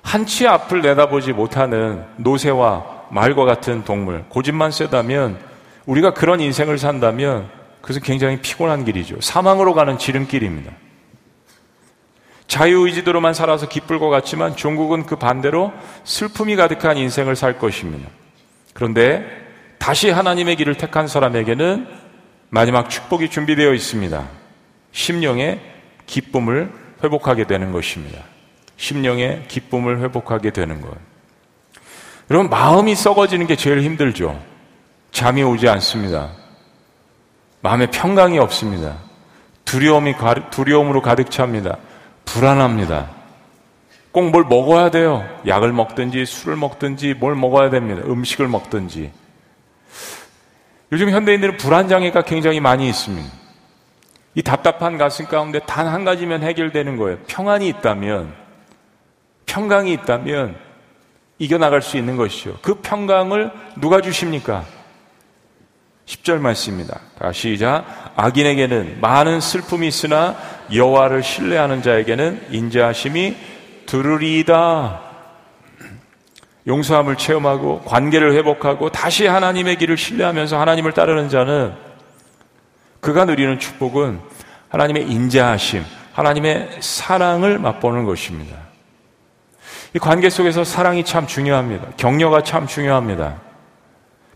[0.02, 5.38] 한치 앞을 내다보지 못하는 노새와 말과 같은 동물, 고집만 세다면
[5.86, 7.48] 우리가 그런 인생을 산다면
[7.80, 9.16] 그것은 굉장히 피곤한 길이죠.
[9.20, 10.72] 사망으로 가는 지름길입니다.
[12.46, 15.72] 자유의지대로만 살아서 기쁠 것 같지만 종국은 그 반대로
[16.04, 18.10] 슬픔이 가득한 인생을 살 것입니다.
[18.74, 19.24] 그런데
[19.78, 21.86] 다시 하나님의 길을 택한 사람에게는
[22.54, 24.28] 마지막 축복이 준비되어 있습니다.
[24.92, 25.60] 심령의
[26.06, 26.70] 기쁨을
[27.02, 28.20] 회복하게 되는 것입니다.
[28.76, 30.92] 심령의 기쁨을 회복하게 되는 것.
[32.30, 34.40] 여러분, 마음이 썩어지는 게 제일 힘들죠.
[35.10, 36.30] 잠이 오지 않습니다.
[37.60, 38.98] 마음에 평강이 없습니다.
[39.64, 40.14] 두려움이,
[40.52, 41.78] 두려움으로 가득 찹니다.
[42.24, 43.10] 불안합니다.
[44.12, 45.28] 꼭 뭘 먹어야 돼요.
[45.44, 48.02] 약을 먹든지 술을 먹든지 뭘 먹어야 됩니다.
[48.06, 49.23] 음식을 먹든지.
[50.92, 53.28] 요즘 현대인들은 불안 장애가 굉장히 많이 있습니다.
[54.36, 57.18] 이 답답한 가슴 가운데 단 한 가지면 해결되는 거예요.
[57.26, 58.34] 평안이 있다면,
[59.46, 60.56] 평강이 있다면
[61.38, 62.58] 이겨나갈 수 있는 것이죠.
[62.62, 64.64] 그 평강을 누가 주십니까?
[66.06, 67.00] 10절 말씀입니다.
[67.18, 67.84] 다시 시작.
[68.16, 70.36] 악인에게는 많은 슬픔이 있으나
[70.72, 73.36] 여호와를 신뢰하는 자에게는 인자하심이
[73.86, 75.00] 두르리이다.
[76.66, 81.74] 용서함을 체험하고 관계를 회복하고 다시 하나님의 길을 신뢰하면서 하나님을 따르는 자는
[83.00, 84.20] 그가 누리는 축복은
[84.70, 88.56] 하나님의 인자하심, 하나님의 사랑을 맛보는 것입니다.
[89.94, 91.88] 이 관계 속에서 사랑이 참 중요합니다.
[91.96, 93.42] 격려가 참 중요합니다.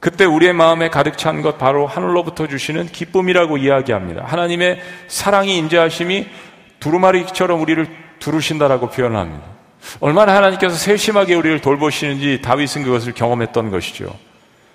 [0.00, 4.24] 그때 우리의 마음에 가득 찬 것 바로 하늘로부터 주시는 기쁨이라고 이야기합니다.
[4.24, 6.28] 하나님의 사랑이 인자하심이
[6.78, 7.88] 두루마리처럼 우리를
[8.20, 9.57] 두르신다라고 표현합니다.
[10.00, 14.14] 얼마나 하나님께서 세심하게 우리를 돌보시는지 다윗은 그것을 경험했던 것이죠.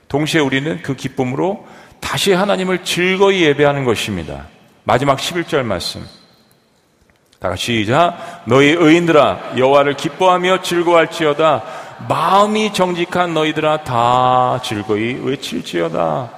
[0.08, 1.66] 동시에 우리는 그 기쁨으로
[2.00, 4.48] 다시 하나님을 즐거이 예배하는 것입니다.
[4.84, 6.06] 마지막 11절 말씀.
[7.40, 8.44] 다 같이 시작.
[8.46, 11.64] 너희 의인들아 여호와를 기뻐하며 즐거할지어다
[12.08, 16.32] 마음이 정직한 너희들아 다 즐거이 외칠지어다.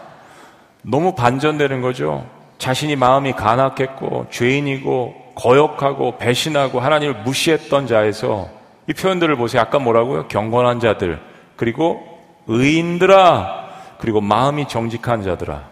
[0.84, 2.26] 너무 반전되는 거죠.
[2.58, 8.50] 자신이 마음이 간악했고 죄인이고 거역하고 배신하고 하나님을 무시했던 자에서
[8.88, 9.62] 이 표현들을 보세요.
[9.62, 10.28] 아까 뭐라고요?
[10.28, 11.20] 경건한 자들
[11.56, 13.66] 그리고 의인들아
[14.00, 15.70] 그리고 마음이 정직한 자들아.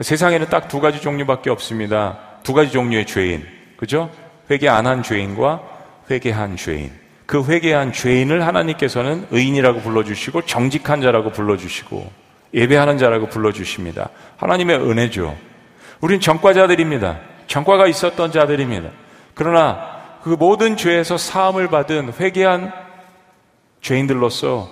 [0.00, 2.18] 세상에는 딱 두 가지 종류밖에 없습니다.
[2.42, 3.46] 두 가지 종류의 죄인.
[3.76, 4.10] 그죠?
[4.50, 5.62] 회개 안 한 죄인과
[6.10, 6.90] 회개한 죄인.
[7.26, 12.10] 그 회개한 죄인을 하나님께서는 의인이라고 불러주시고 정직한 자라고 불러주시고
[12.52, 14.10] 예배하는 자라고 불러주십니다.
[14.36, 15.36] 하나님의 은혜죠.
[16.00, 17.20] 우린 전과자들입니다.
[17.46, 18.90] 전과가 있었던 자들입니다.
[19.34, 19.93] 그러나
[20.24, 22.72] 그 모든 죄에서 사함을 받은 회개한
[23.82, 24.70] 죄인들로서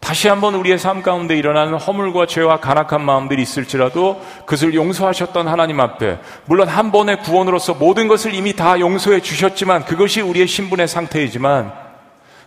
[0.00, 6.18] 다시 한번 우리의 삶 가운데 일어나는 허물과 죄와 간악한 마음들이 있을지라도 그것을 용서하셨던 하나님 앞에
[6.46, 11.74] 물론 한 번의 구원으로서 모든 것을 이미 다 용서해 주셨지만 그것이 우리의 신분의 상태이지만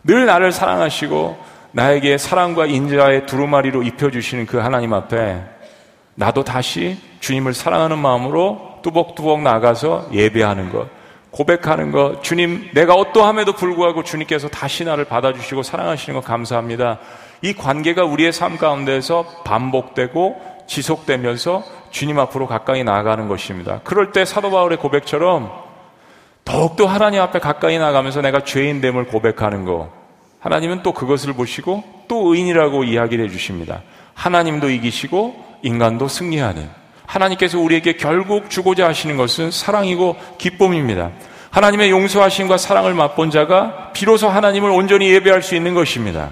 [0.04, 1.38] 늘 나를 사랑하시고
[1.74, 5.44] 나에게 사랑과 인자의 두루마리로 입혀주시는 그 하나님 앞에
[6.16, 10.88] 나도 다시 주님을 사랑하는 마음으로 뚜벅뚜벅 나가서 예배하는 것,
[11.32, 17.00] 고백하는 것, 주님, 내가 어떠함에도 불구하고 주님께서 다시 나를 받아주시고 사랑하시는 것 감사합니다.
[17.42, 23.82] 이 관계가 우리의 삶 가운데서 반복되고 지속되면서 주님 앞으로 가까이 나아가는 것입니다.
[23.84, 25.52] 그럴 때 사도 바울의 고백처럼
[26.46, 29.90] 더욱더 하나님 앞에 가까이 나가면서 내가 죄인됨을 고백하는 것.
[30.40, 33.84] 하나님은 또 그것을 보시고 또 의인이라고 이야기를 해주십니다.
[34.14, 36.79] 하나님도 이기시고 인간도 승리하는.
[37.10, 41.10] 하나님께서 우리에게 결국 주고자 하시는 것은 사랑이고 기쁨입니다.
[41.50, 46.30] 하나님의 용서하심과 사랑을 맛본 자가 비로소 하나님을 온전히 예배할 수 있는 것입니다.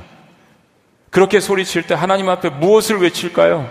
[1.10, 3.68] 그렇게 소리칠 때 하나님 앞에 무엇을 외칠까요?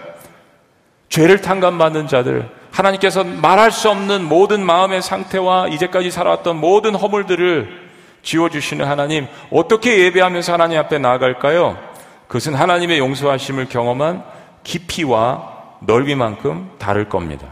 [1.08, 7.86] 죄를 탕감받는 자들, 하나님께서 말할 수 없는 모든 마음의 상태와 이제까지 살아왔던 모든 허물들을
[8.24, 11.78] 지워주시는 하나님, 어떻게 예배하면서 하나님 앞에 나아갈까요?
[12.26, 14.24] 그것은 하나님의 용서하심을 경험한
[14.64, 17.48] 깊이와 넓이만큼 다를 겁니다.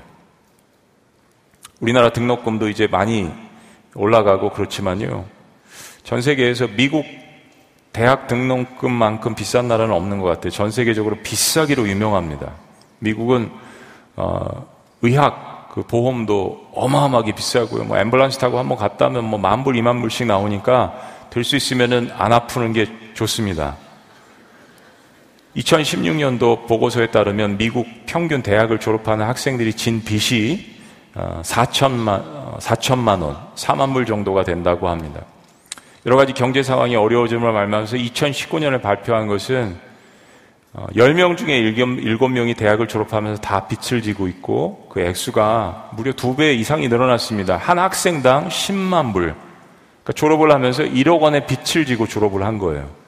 [1.80, 3.30] 우리나라 등록금도 이제 많이
[3.94, 5.24] 올라가고 그렇지만요.
[6.02, 7.04] 전 세계에서 미국
[7.92, 10.50] 대학 등록금만큼 비싼 나라는 없는 것 같아요.
[10.50, 12.52] 전 세계적으로 비싸기로 유명합니다.
[12.98, 13.50] 미국은
[14.16, 14.66] 어,
[15.02, 17.84] 의학 그 보험도 어마어마하게 비싸고요.
[17.84, 20.94] 뭐 앰뷸런스 타고 한번 갔다 오면 뭐 만 불, 이만 불씩 나오니까
[21.30, 23.76] 될 수 있으면은 안 아프는 게 좋습니다.
[25.56, 30.74] 2016년도 보고서에 따르면 미국 평균 대학을 졸업하는 학생들이 진 빚이
[31.14, 35.20] 4천만, 4천만 원, 4만 불 정도가 된다고 합니다.
[36.06, 39.76] 여러 가지 경제 상황이 어려워짐을 말하면서 2019년에 발표한 것은
[40.74, 46.88] 10명 어, 중에 7명이 대학을 졸업하면서 다 빚을 지고 있고 그 액수가 무려 2배 이상이
[46.88, 47.56] 늘어났습니다.
[47.56, 49.34] 한 학생당 10만 불.
[50.02, 53.03] 그러니까 졸업을 하면서 1억 원의 빚을 지고 졸업을 한 거예요.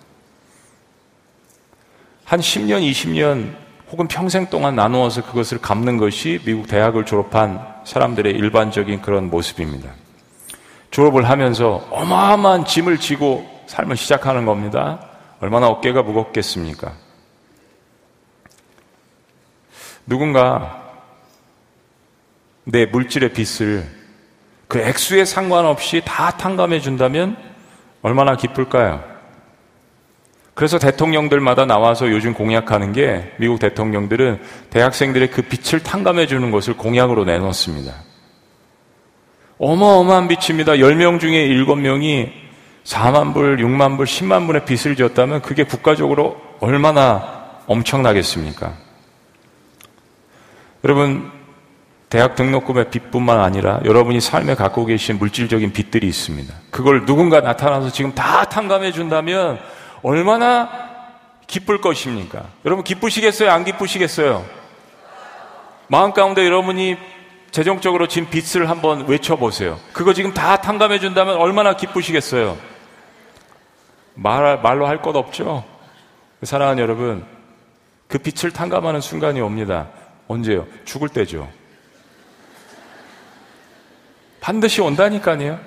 [2.26, 3.54] 한 10년, 20년
[3.92, 9.92] 혹은 평생 동안 나누어서 그것을 갚는 것이 미국 대학을 졸업한 사람들의 일반적인 그런 모습입니다.
[10.90, 15.08] 졸업을 하면서 어마어마한 짐을 지고 삶을 시작하는 겁니다.
[15.38, 16.94] 얼마나 어깨가 무겁겠습니까?
[20.04, 20.82] 누군가
[22.64, 23.86] 내 물질의 빚을
[24.66, 27.36] 그 액수에 상관없이 다 탕감해 준다면
[28.02, 29.15] 얼마나 기쁠까요?
[30.56, 34.40] 그래서 대통령들마다 나와서 요즘 공약하는 게 미국 대통령들은
[34.70, 37.92] 대학생들의 그 빚을 탕감해 주는 것을 공약으로 내놓습니다.
[39.58, 40.72] 어마어마한 빚입니다.
[40.72, 42.30] 10명 중에 7명이
[42.84, 48.72] 4만 불, 6만 불, 10만 불의 빚을 졌다면 그게 국가적으로 얼마나 엄청나겠습니까?
[50.84, 51.30] 여러분,
[52.08, 56.54] 대학 등록금의 빚뿐만 아니라 여러분이 삶에 갖고 계신 물질적인 빚들이 있습니다.
[56.70, 59.58] 그걸 누군가 나타나서 지금 다 탕감해 준다면
[60.06, 60.70] 얼마나
[61.48, 62.44] 기쁠 것입니까?
[62.64, 63.50] 여러분 기쁘시겠어요?
[63.50, 64.46] 안 기쁘시겠어요?
[65.88, 66.96] 마음 가운데 여러분이
[67.50, 69.80] 재정적으로 진 빚을 한번 외쳐보세요.
[69.92, 72.56] 그거 지금 다 탕감해 준다면 얼마나 기쁘시겠어요?
[74.14, 75.64] 말, 말로 할 것 없죠?
[76.40, 77.26] 사랑하는 여러분,
[78.06, 79.88] 그 빚을 탕감하는 순간이 옵니다.
[80.28, 80.68] 언제요?
[80.84, 81.50] 죽을 때죠.
[84.40, 85.58] 반드시 온다니까요.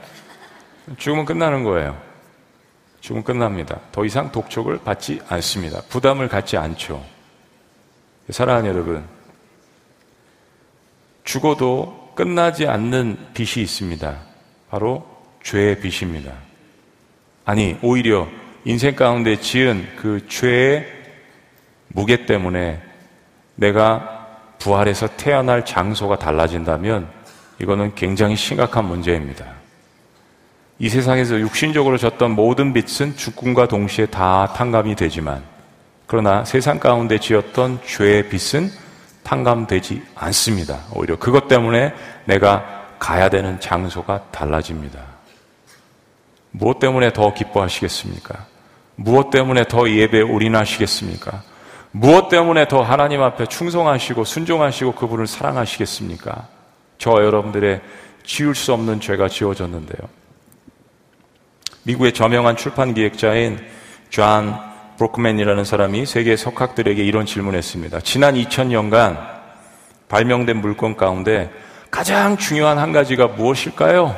[0.97, 2.08] 죽으면 끝나는 거예요.
[3.01, 3.79] 죽으면 끝납니다.
[3.91, 5.81] 더 이상 독촉을 받지 않습니다.
[5.89, 7.03] 부담을 갖지 않죠.
[8.29, 9.05] 사랑하는 여러분,
[11.23, 14.17] 죽어도 끝나지 않는 빚이 있습니다.
[14.69, 15.07] 바로
[15.43, 16.33] 죄의 빚입니다.
[17.45, 18.27] 아니, 오히려
[18.65, 20.85] 인생 가운데 지은 그 죄의
[21.87, 22.81] 무게 때문에
[23.55, 24.27] 내가
[24.59, 27.09] 부활해서 태어날 장소가 달라진다면
[27.61, 29.58] 이거는 굉장히 심각한 문제입니다.
[30.79, 35.43] 이 세상에서 육신적으로 졌던 모든 빚은 죽음과 동시에 다 탕감이 되지만
[36.07, 38.71] 그러나 세상 가운데 지었던 죄의 빚은
[39.23, 40.79] 탕감되지 않습니다.
[40.95, 41.93] 오히려 그것 때문에
[42.25, 45.01] 내가 가야 되는 장소가 달라집니다.
[46.51, 48.45] 무엇 때문에 더 기뻐하시겠습니까?
[48.95, 51.43] 무엇 때문에 더 예배에 올인하시겠습니까?
[51.91, 56.47] 무엇 때문에 더 하나님 앞에 충성하시고 순종하시고 그분을 사랑하시겠습니까?
[56.97, 57.81] 저 여러분들의
[58.23, 60.18] 지울 수 없는 죄가 지워졌는데요.
[61.83, 63.59] 미국의 저명한 출판 기획자인
[64.09, 64.55] 존
[64.97, 68.01] 브로크맨이라는 사람이 세계 석학들에게 이런 질문했습니다.
[68.01, 69.39] 지난 2000년간
[70.09, 71.49] 발명된 물건 가운데
[71.89, 74.15] 가장 중요한 한 가지가 무엇일까요?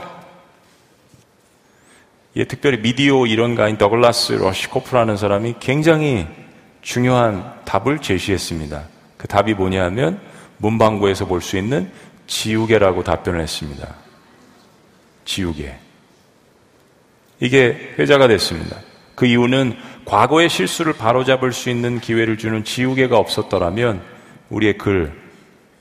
[2.37, 6.27] 예, 특별히 미디어 이론가인 더글라스 러시코프라는 사람이 굉장히
[6.81, 8.83] 중요한 답을 제시했습니다.
[9.17, 10.19] 그 답이 뭐냐면
[10.57, 11.91] 문방구에서 볼 수 있는
[12.27, 13.95] 지우개라고 답변을 했습니다.
[15.25, 15.75] 지우개.
[17.41, 18.77] 이게 회자가 됐습니다.
[19.15, 19.75] 그 이유는
[20.05, 24.01] 과거의 실수를 바로잡을 수 있는 기회를 주는 지우개가 없었더라면
[24.49, 25.11] 우리의 글,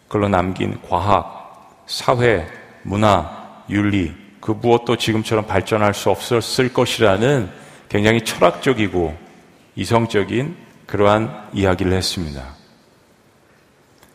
[0.09, 2.47] 글로 남긴 과학, 사회,
[2.83, 7.51] 문화, 윤리, 그 무엇도 지금처럼 발전할 수 없었을 것이라는
[7.89, 9.17] 굉장히 철학적이고
[9.77, 10.57] 이성적인
[10.87, 12.43] 그러한 이야기를 했습니다.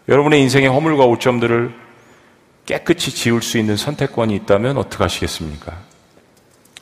[0.10, 1.74] 여러분의 인생의 허물과 오점들을
[2.66, 5.85] 깨끗이 지울 수 있는 선택권이 있다면 어떻게 하시겠습니까?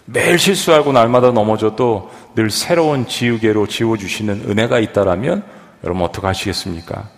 [0.05, 5.43] 매일 실수하고 날마다 넘어져도 늘 새로운 지우개로 지워주시는 은혜가 있다라면
[5.83, 7.09] 여러분 어떻게 하시겠습니까?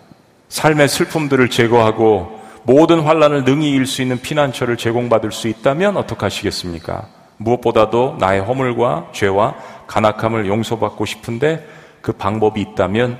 [0.48, 7.08] 삶의 슬픔들을 제거하고 모든 환란을 능히 이길 수 있는 피난처를 제공받을 수 있다면 어떻게 하시겠습니까?
[7.38, 9.54] 무엇보다도 나의 허물과 죄와
[9.86, 11.66] 간악함을 용서받고 싶은데
[12.00, 13.18] 그 방법이 있다면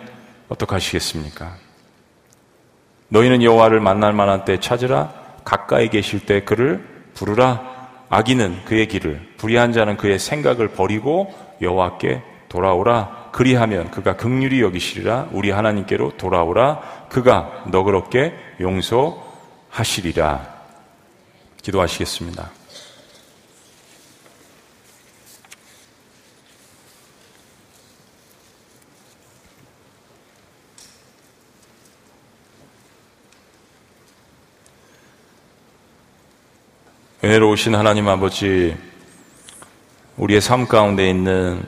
[0.49, 1.55] 어떻게 하시겠습니까?
[3.09, 5.13] 너희는 여호와를 만날 만한 때 찾으라
[5.45, 7.76] 가까이 계실 때 그를 부르라
[8.09, 13.31] 악인은 그의 길을 불의한 자는 그의 생각을 버리고 여호와께 돌아오라.
[13.33, 15.29] 그리하면 그가 극률이 여기시리라.
[15.33, 17.07] 우리 하나님께로 돌아오라.
[17.11, 20.55] 그가 너그럽게 용서하시리라.
[21.63, 22.56] 기도하시겠습니다.
[37.27, 38.77] 은혜로우신 하나님 아버지,
[40.17, 41.61] 우리의 삶 가운데 있는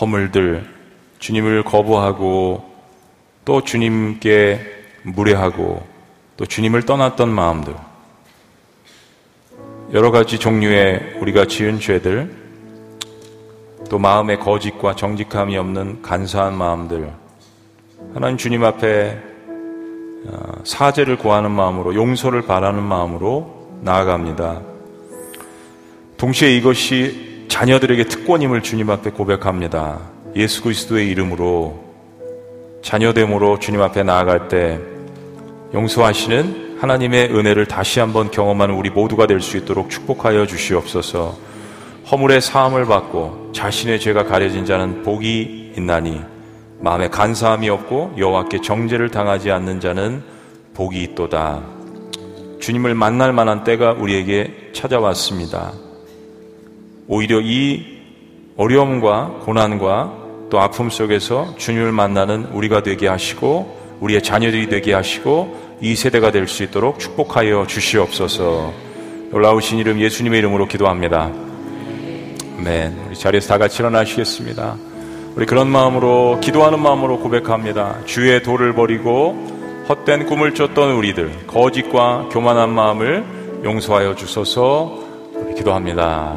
[0.00, 0.68] 허물들,
[1.20, 2.68] 주님을 거부하고
[3.44, 4.60] 또 주님께
[5.04, 5.86] 무례하고
[6.36, 7.76] 또 주님을 떠났던 마음들,
[9.92, 12.34] 여러 가지 종류의 우리가 지은 죄들,
[13.88, 17.12] 또 마음의 거짓과 정직함이 없는 간사한 마음들,
[18.14, 19.16] 하나님 주님 앞에
[20.26, 24.60] 어, 사죄를 구하는 마음으로 용서를 바라는 마음으로 나아갑니다.
[26.16, 29.98] 동시에 이것이 자녀들에게 특권임을 주님 앞에 고백합니다.
[30.36, 31.82] 예수 그리스도의 이름으로
[32.82, 34.80] 자녀됨으로 주님 앞에 나아갈 때
[35.74, 41.36] 용서하시는 하나님의 은혜를 다시 한번 경험하는 우리 모두가 될 수 있도록 축복하여 주시옵소서.
[42.10, 46.20] 허물의 사함을 받고 자신의 죄가 가려진 자는 복이 있나니
[46.80, 50.22] 마음에 간사함이 없고 여호와께 정죄를 당하지 않는 자는
[50.74, 51.81] 복이 있도다.
[52.62, 55.72] 주님을 만날 만한 때가 우리에게 찾아왔습니다.
[57.08, 57.84] 오히려 이
[58.56, 60.12] 어려움과 고난과
[60.48, 66.46] 또 아픔 속에서 주님을 만나는 우리가 되게 하시고 우리의 자녀들이 되게 하시고 이 세대가 될
[66.46, 68.72] 수 있도록 축복하여 주시옵소서.
[69.32, 71.32] 놀라우신 이름 예수님의 이름으로 기도합니다.
[72.62, 74.76] 네, 우리 자리에서 다 같이 일어나시겠습니다.
[75.34, 78.04] 우리 그런 마음으로 기도하는 마음으로 고백합니다.
[78.04, 79.51] 주의 도를 버리고
[79.88, 83.24] 헛된 꿈을 쫓던 우리들, 거짓과 교만한 마음을
[83.64, 85.00] 용서하여 주소서
[85.56, 86.36] 기도합니다.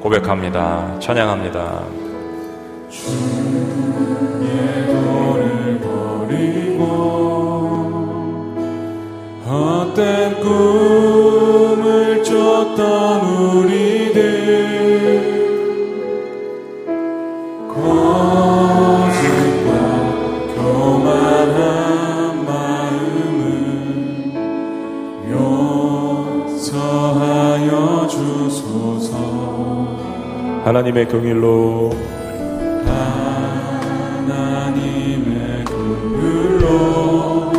[0.00, 0.98] 고백합니다.
[0.98, 1.82] 찬양합니다.
[2.90, 3.12] 주의
[4.86, 6.82] 돈을 버리고
[9.46, 13.20] 헛된 꿈을 쫓던
[13.56, 13.81] 우리
[30.72, 31.90] 하나님의 긍일로.
[34.16, 37.52] 하나님의 긍일로.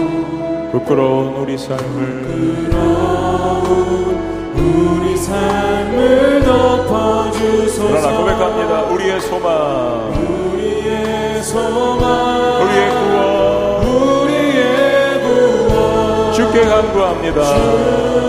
[0.71, 4.17] 부끄러운 우리 삶을 부끄러운
[4.55, 7.87] 우리 삶을 덮어주소서.
[7.87, 8.81] 그러나 고백합니다.
[8.85, 10.09] 우리의 소망.
[10.09, 12.63] 우리의 소망.
[12.63, 13.85] 우리의 구원.
[14.25, 16.33] 우리의 구원.
[16.33, 18.22] 주께 간구합니다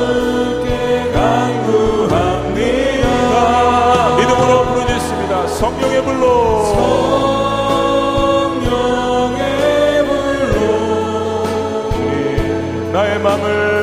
[5.64, 6.64] 성령의 불로.
[8.54, 8.84] 성령의
[10.06, 10.60] 불로.
[12.92, 13.73] 나의 마음을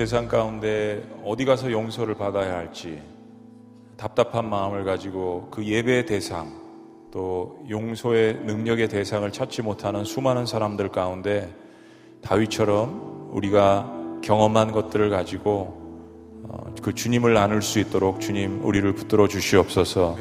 [0.00, 3.02] 세상 가운데 어디 가서 용서를 받아야 할지
[3.98, 6.58] 답답한 마음을 가지고 그 예배의 대상
[7.12, 11.54] 또 용서의 능력의 대상을 찾지 못하는 수많은 사람들 가운데
[12.22, 13.92] 다윗처럼 우리가
[14.22, 15.76] 경험한 것들을 가지고
[16.44, 20.16] 어, 그 주님을 나눌 수 있도록 주님 우리를 붙들어 주시옵소서.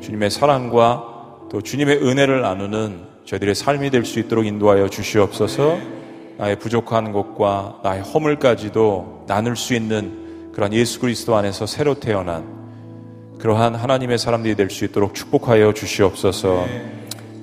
[0.00, 5.99] 주님의 사랑과 또 주님의 은혜를 나누는 저희들의 삶이 될 수 있도록 인도하여 주시옵소서
[6.40, 12.46] 나의 부족한 것과 나의 허물까지도 나눌 수 있는 그런 예수 그리스도 안에서 새로 태어난
[13.38, 16.64] 그러한 하나님의 사람들이 될 수 있도록 축복하여 주시옵소서.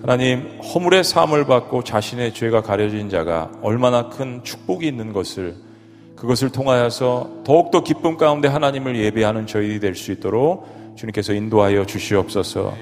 [0.02, 5.56] 하나님, 허물의 삶을 받고 자신의 죄가 가려진 자가 얼마나 큰 축복이 있는 것을
[6.16, 12.74] 그것을 통하여서 더욱더 기쁨 가운데 하나님을 예배하는 저희들이 될 수 있도록 주님께서 인도하여 주시옵소서.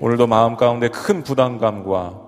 [0.00, 2.20] 오늘도 마음 가운데 큰 부담감과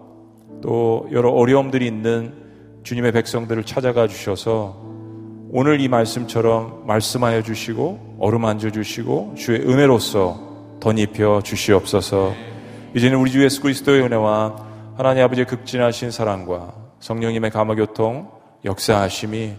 [0.61, 2.48] 또 여러 어려움들이 있는
[2.83, 4.77] 주님의 백성들을 찾아가 주셔서
[5.51, 12.35] 오늘 이 말씀처럼 말씀하여 주시고 어루만져 주시고 주의 은혜로서 덧입혀 주시옵소서.
[12.95, 14.57] 이제는 우리 주 예수 그리스도의 은혜와
[14.97, 18.31] 하나님 아버지의 극진하신 사랑과 성령님의 감화교통
[18.65, 19.55] 역사하심이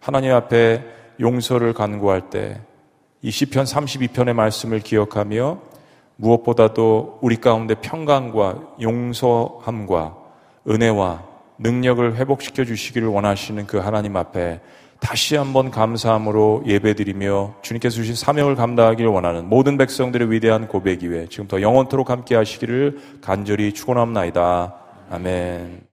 [0.00, 0.84] 하나님 앞에
[1.20, 2.60] 용서를 간구할 때
[3.24, 5.58] 이 시편 32편의 말씀을 기억하며
[6.16, 10.14] 무엇보다도 우리 가운데 평강과 용서함과
[10.68, 11.24] 은혜와
[11.58, 14.60] 능력을 회복시켜 주시기를 원하시는 그 하나님 앞에
[15.00, 21.60] 다시 한번 감사함으로 예배드리며 주님께서 주신 사명을 감당하기를 원하는 모든 백성들의 위대한 고백 이외 지금부터
[21.60, 24.74] 영원토록 함께 하시기를 간절히 축원합나이다.
[25.10, 25.84] 아멘.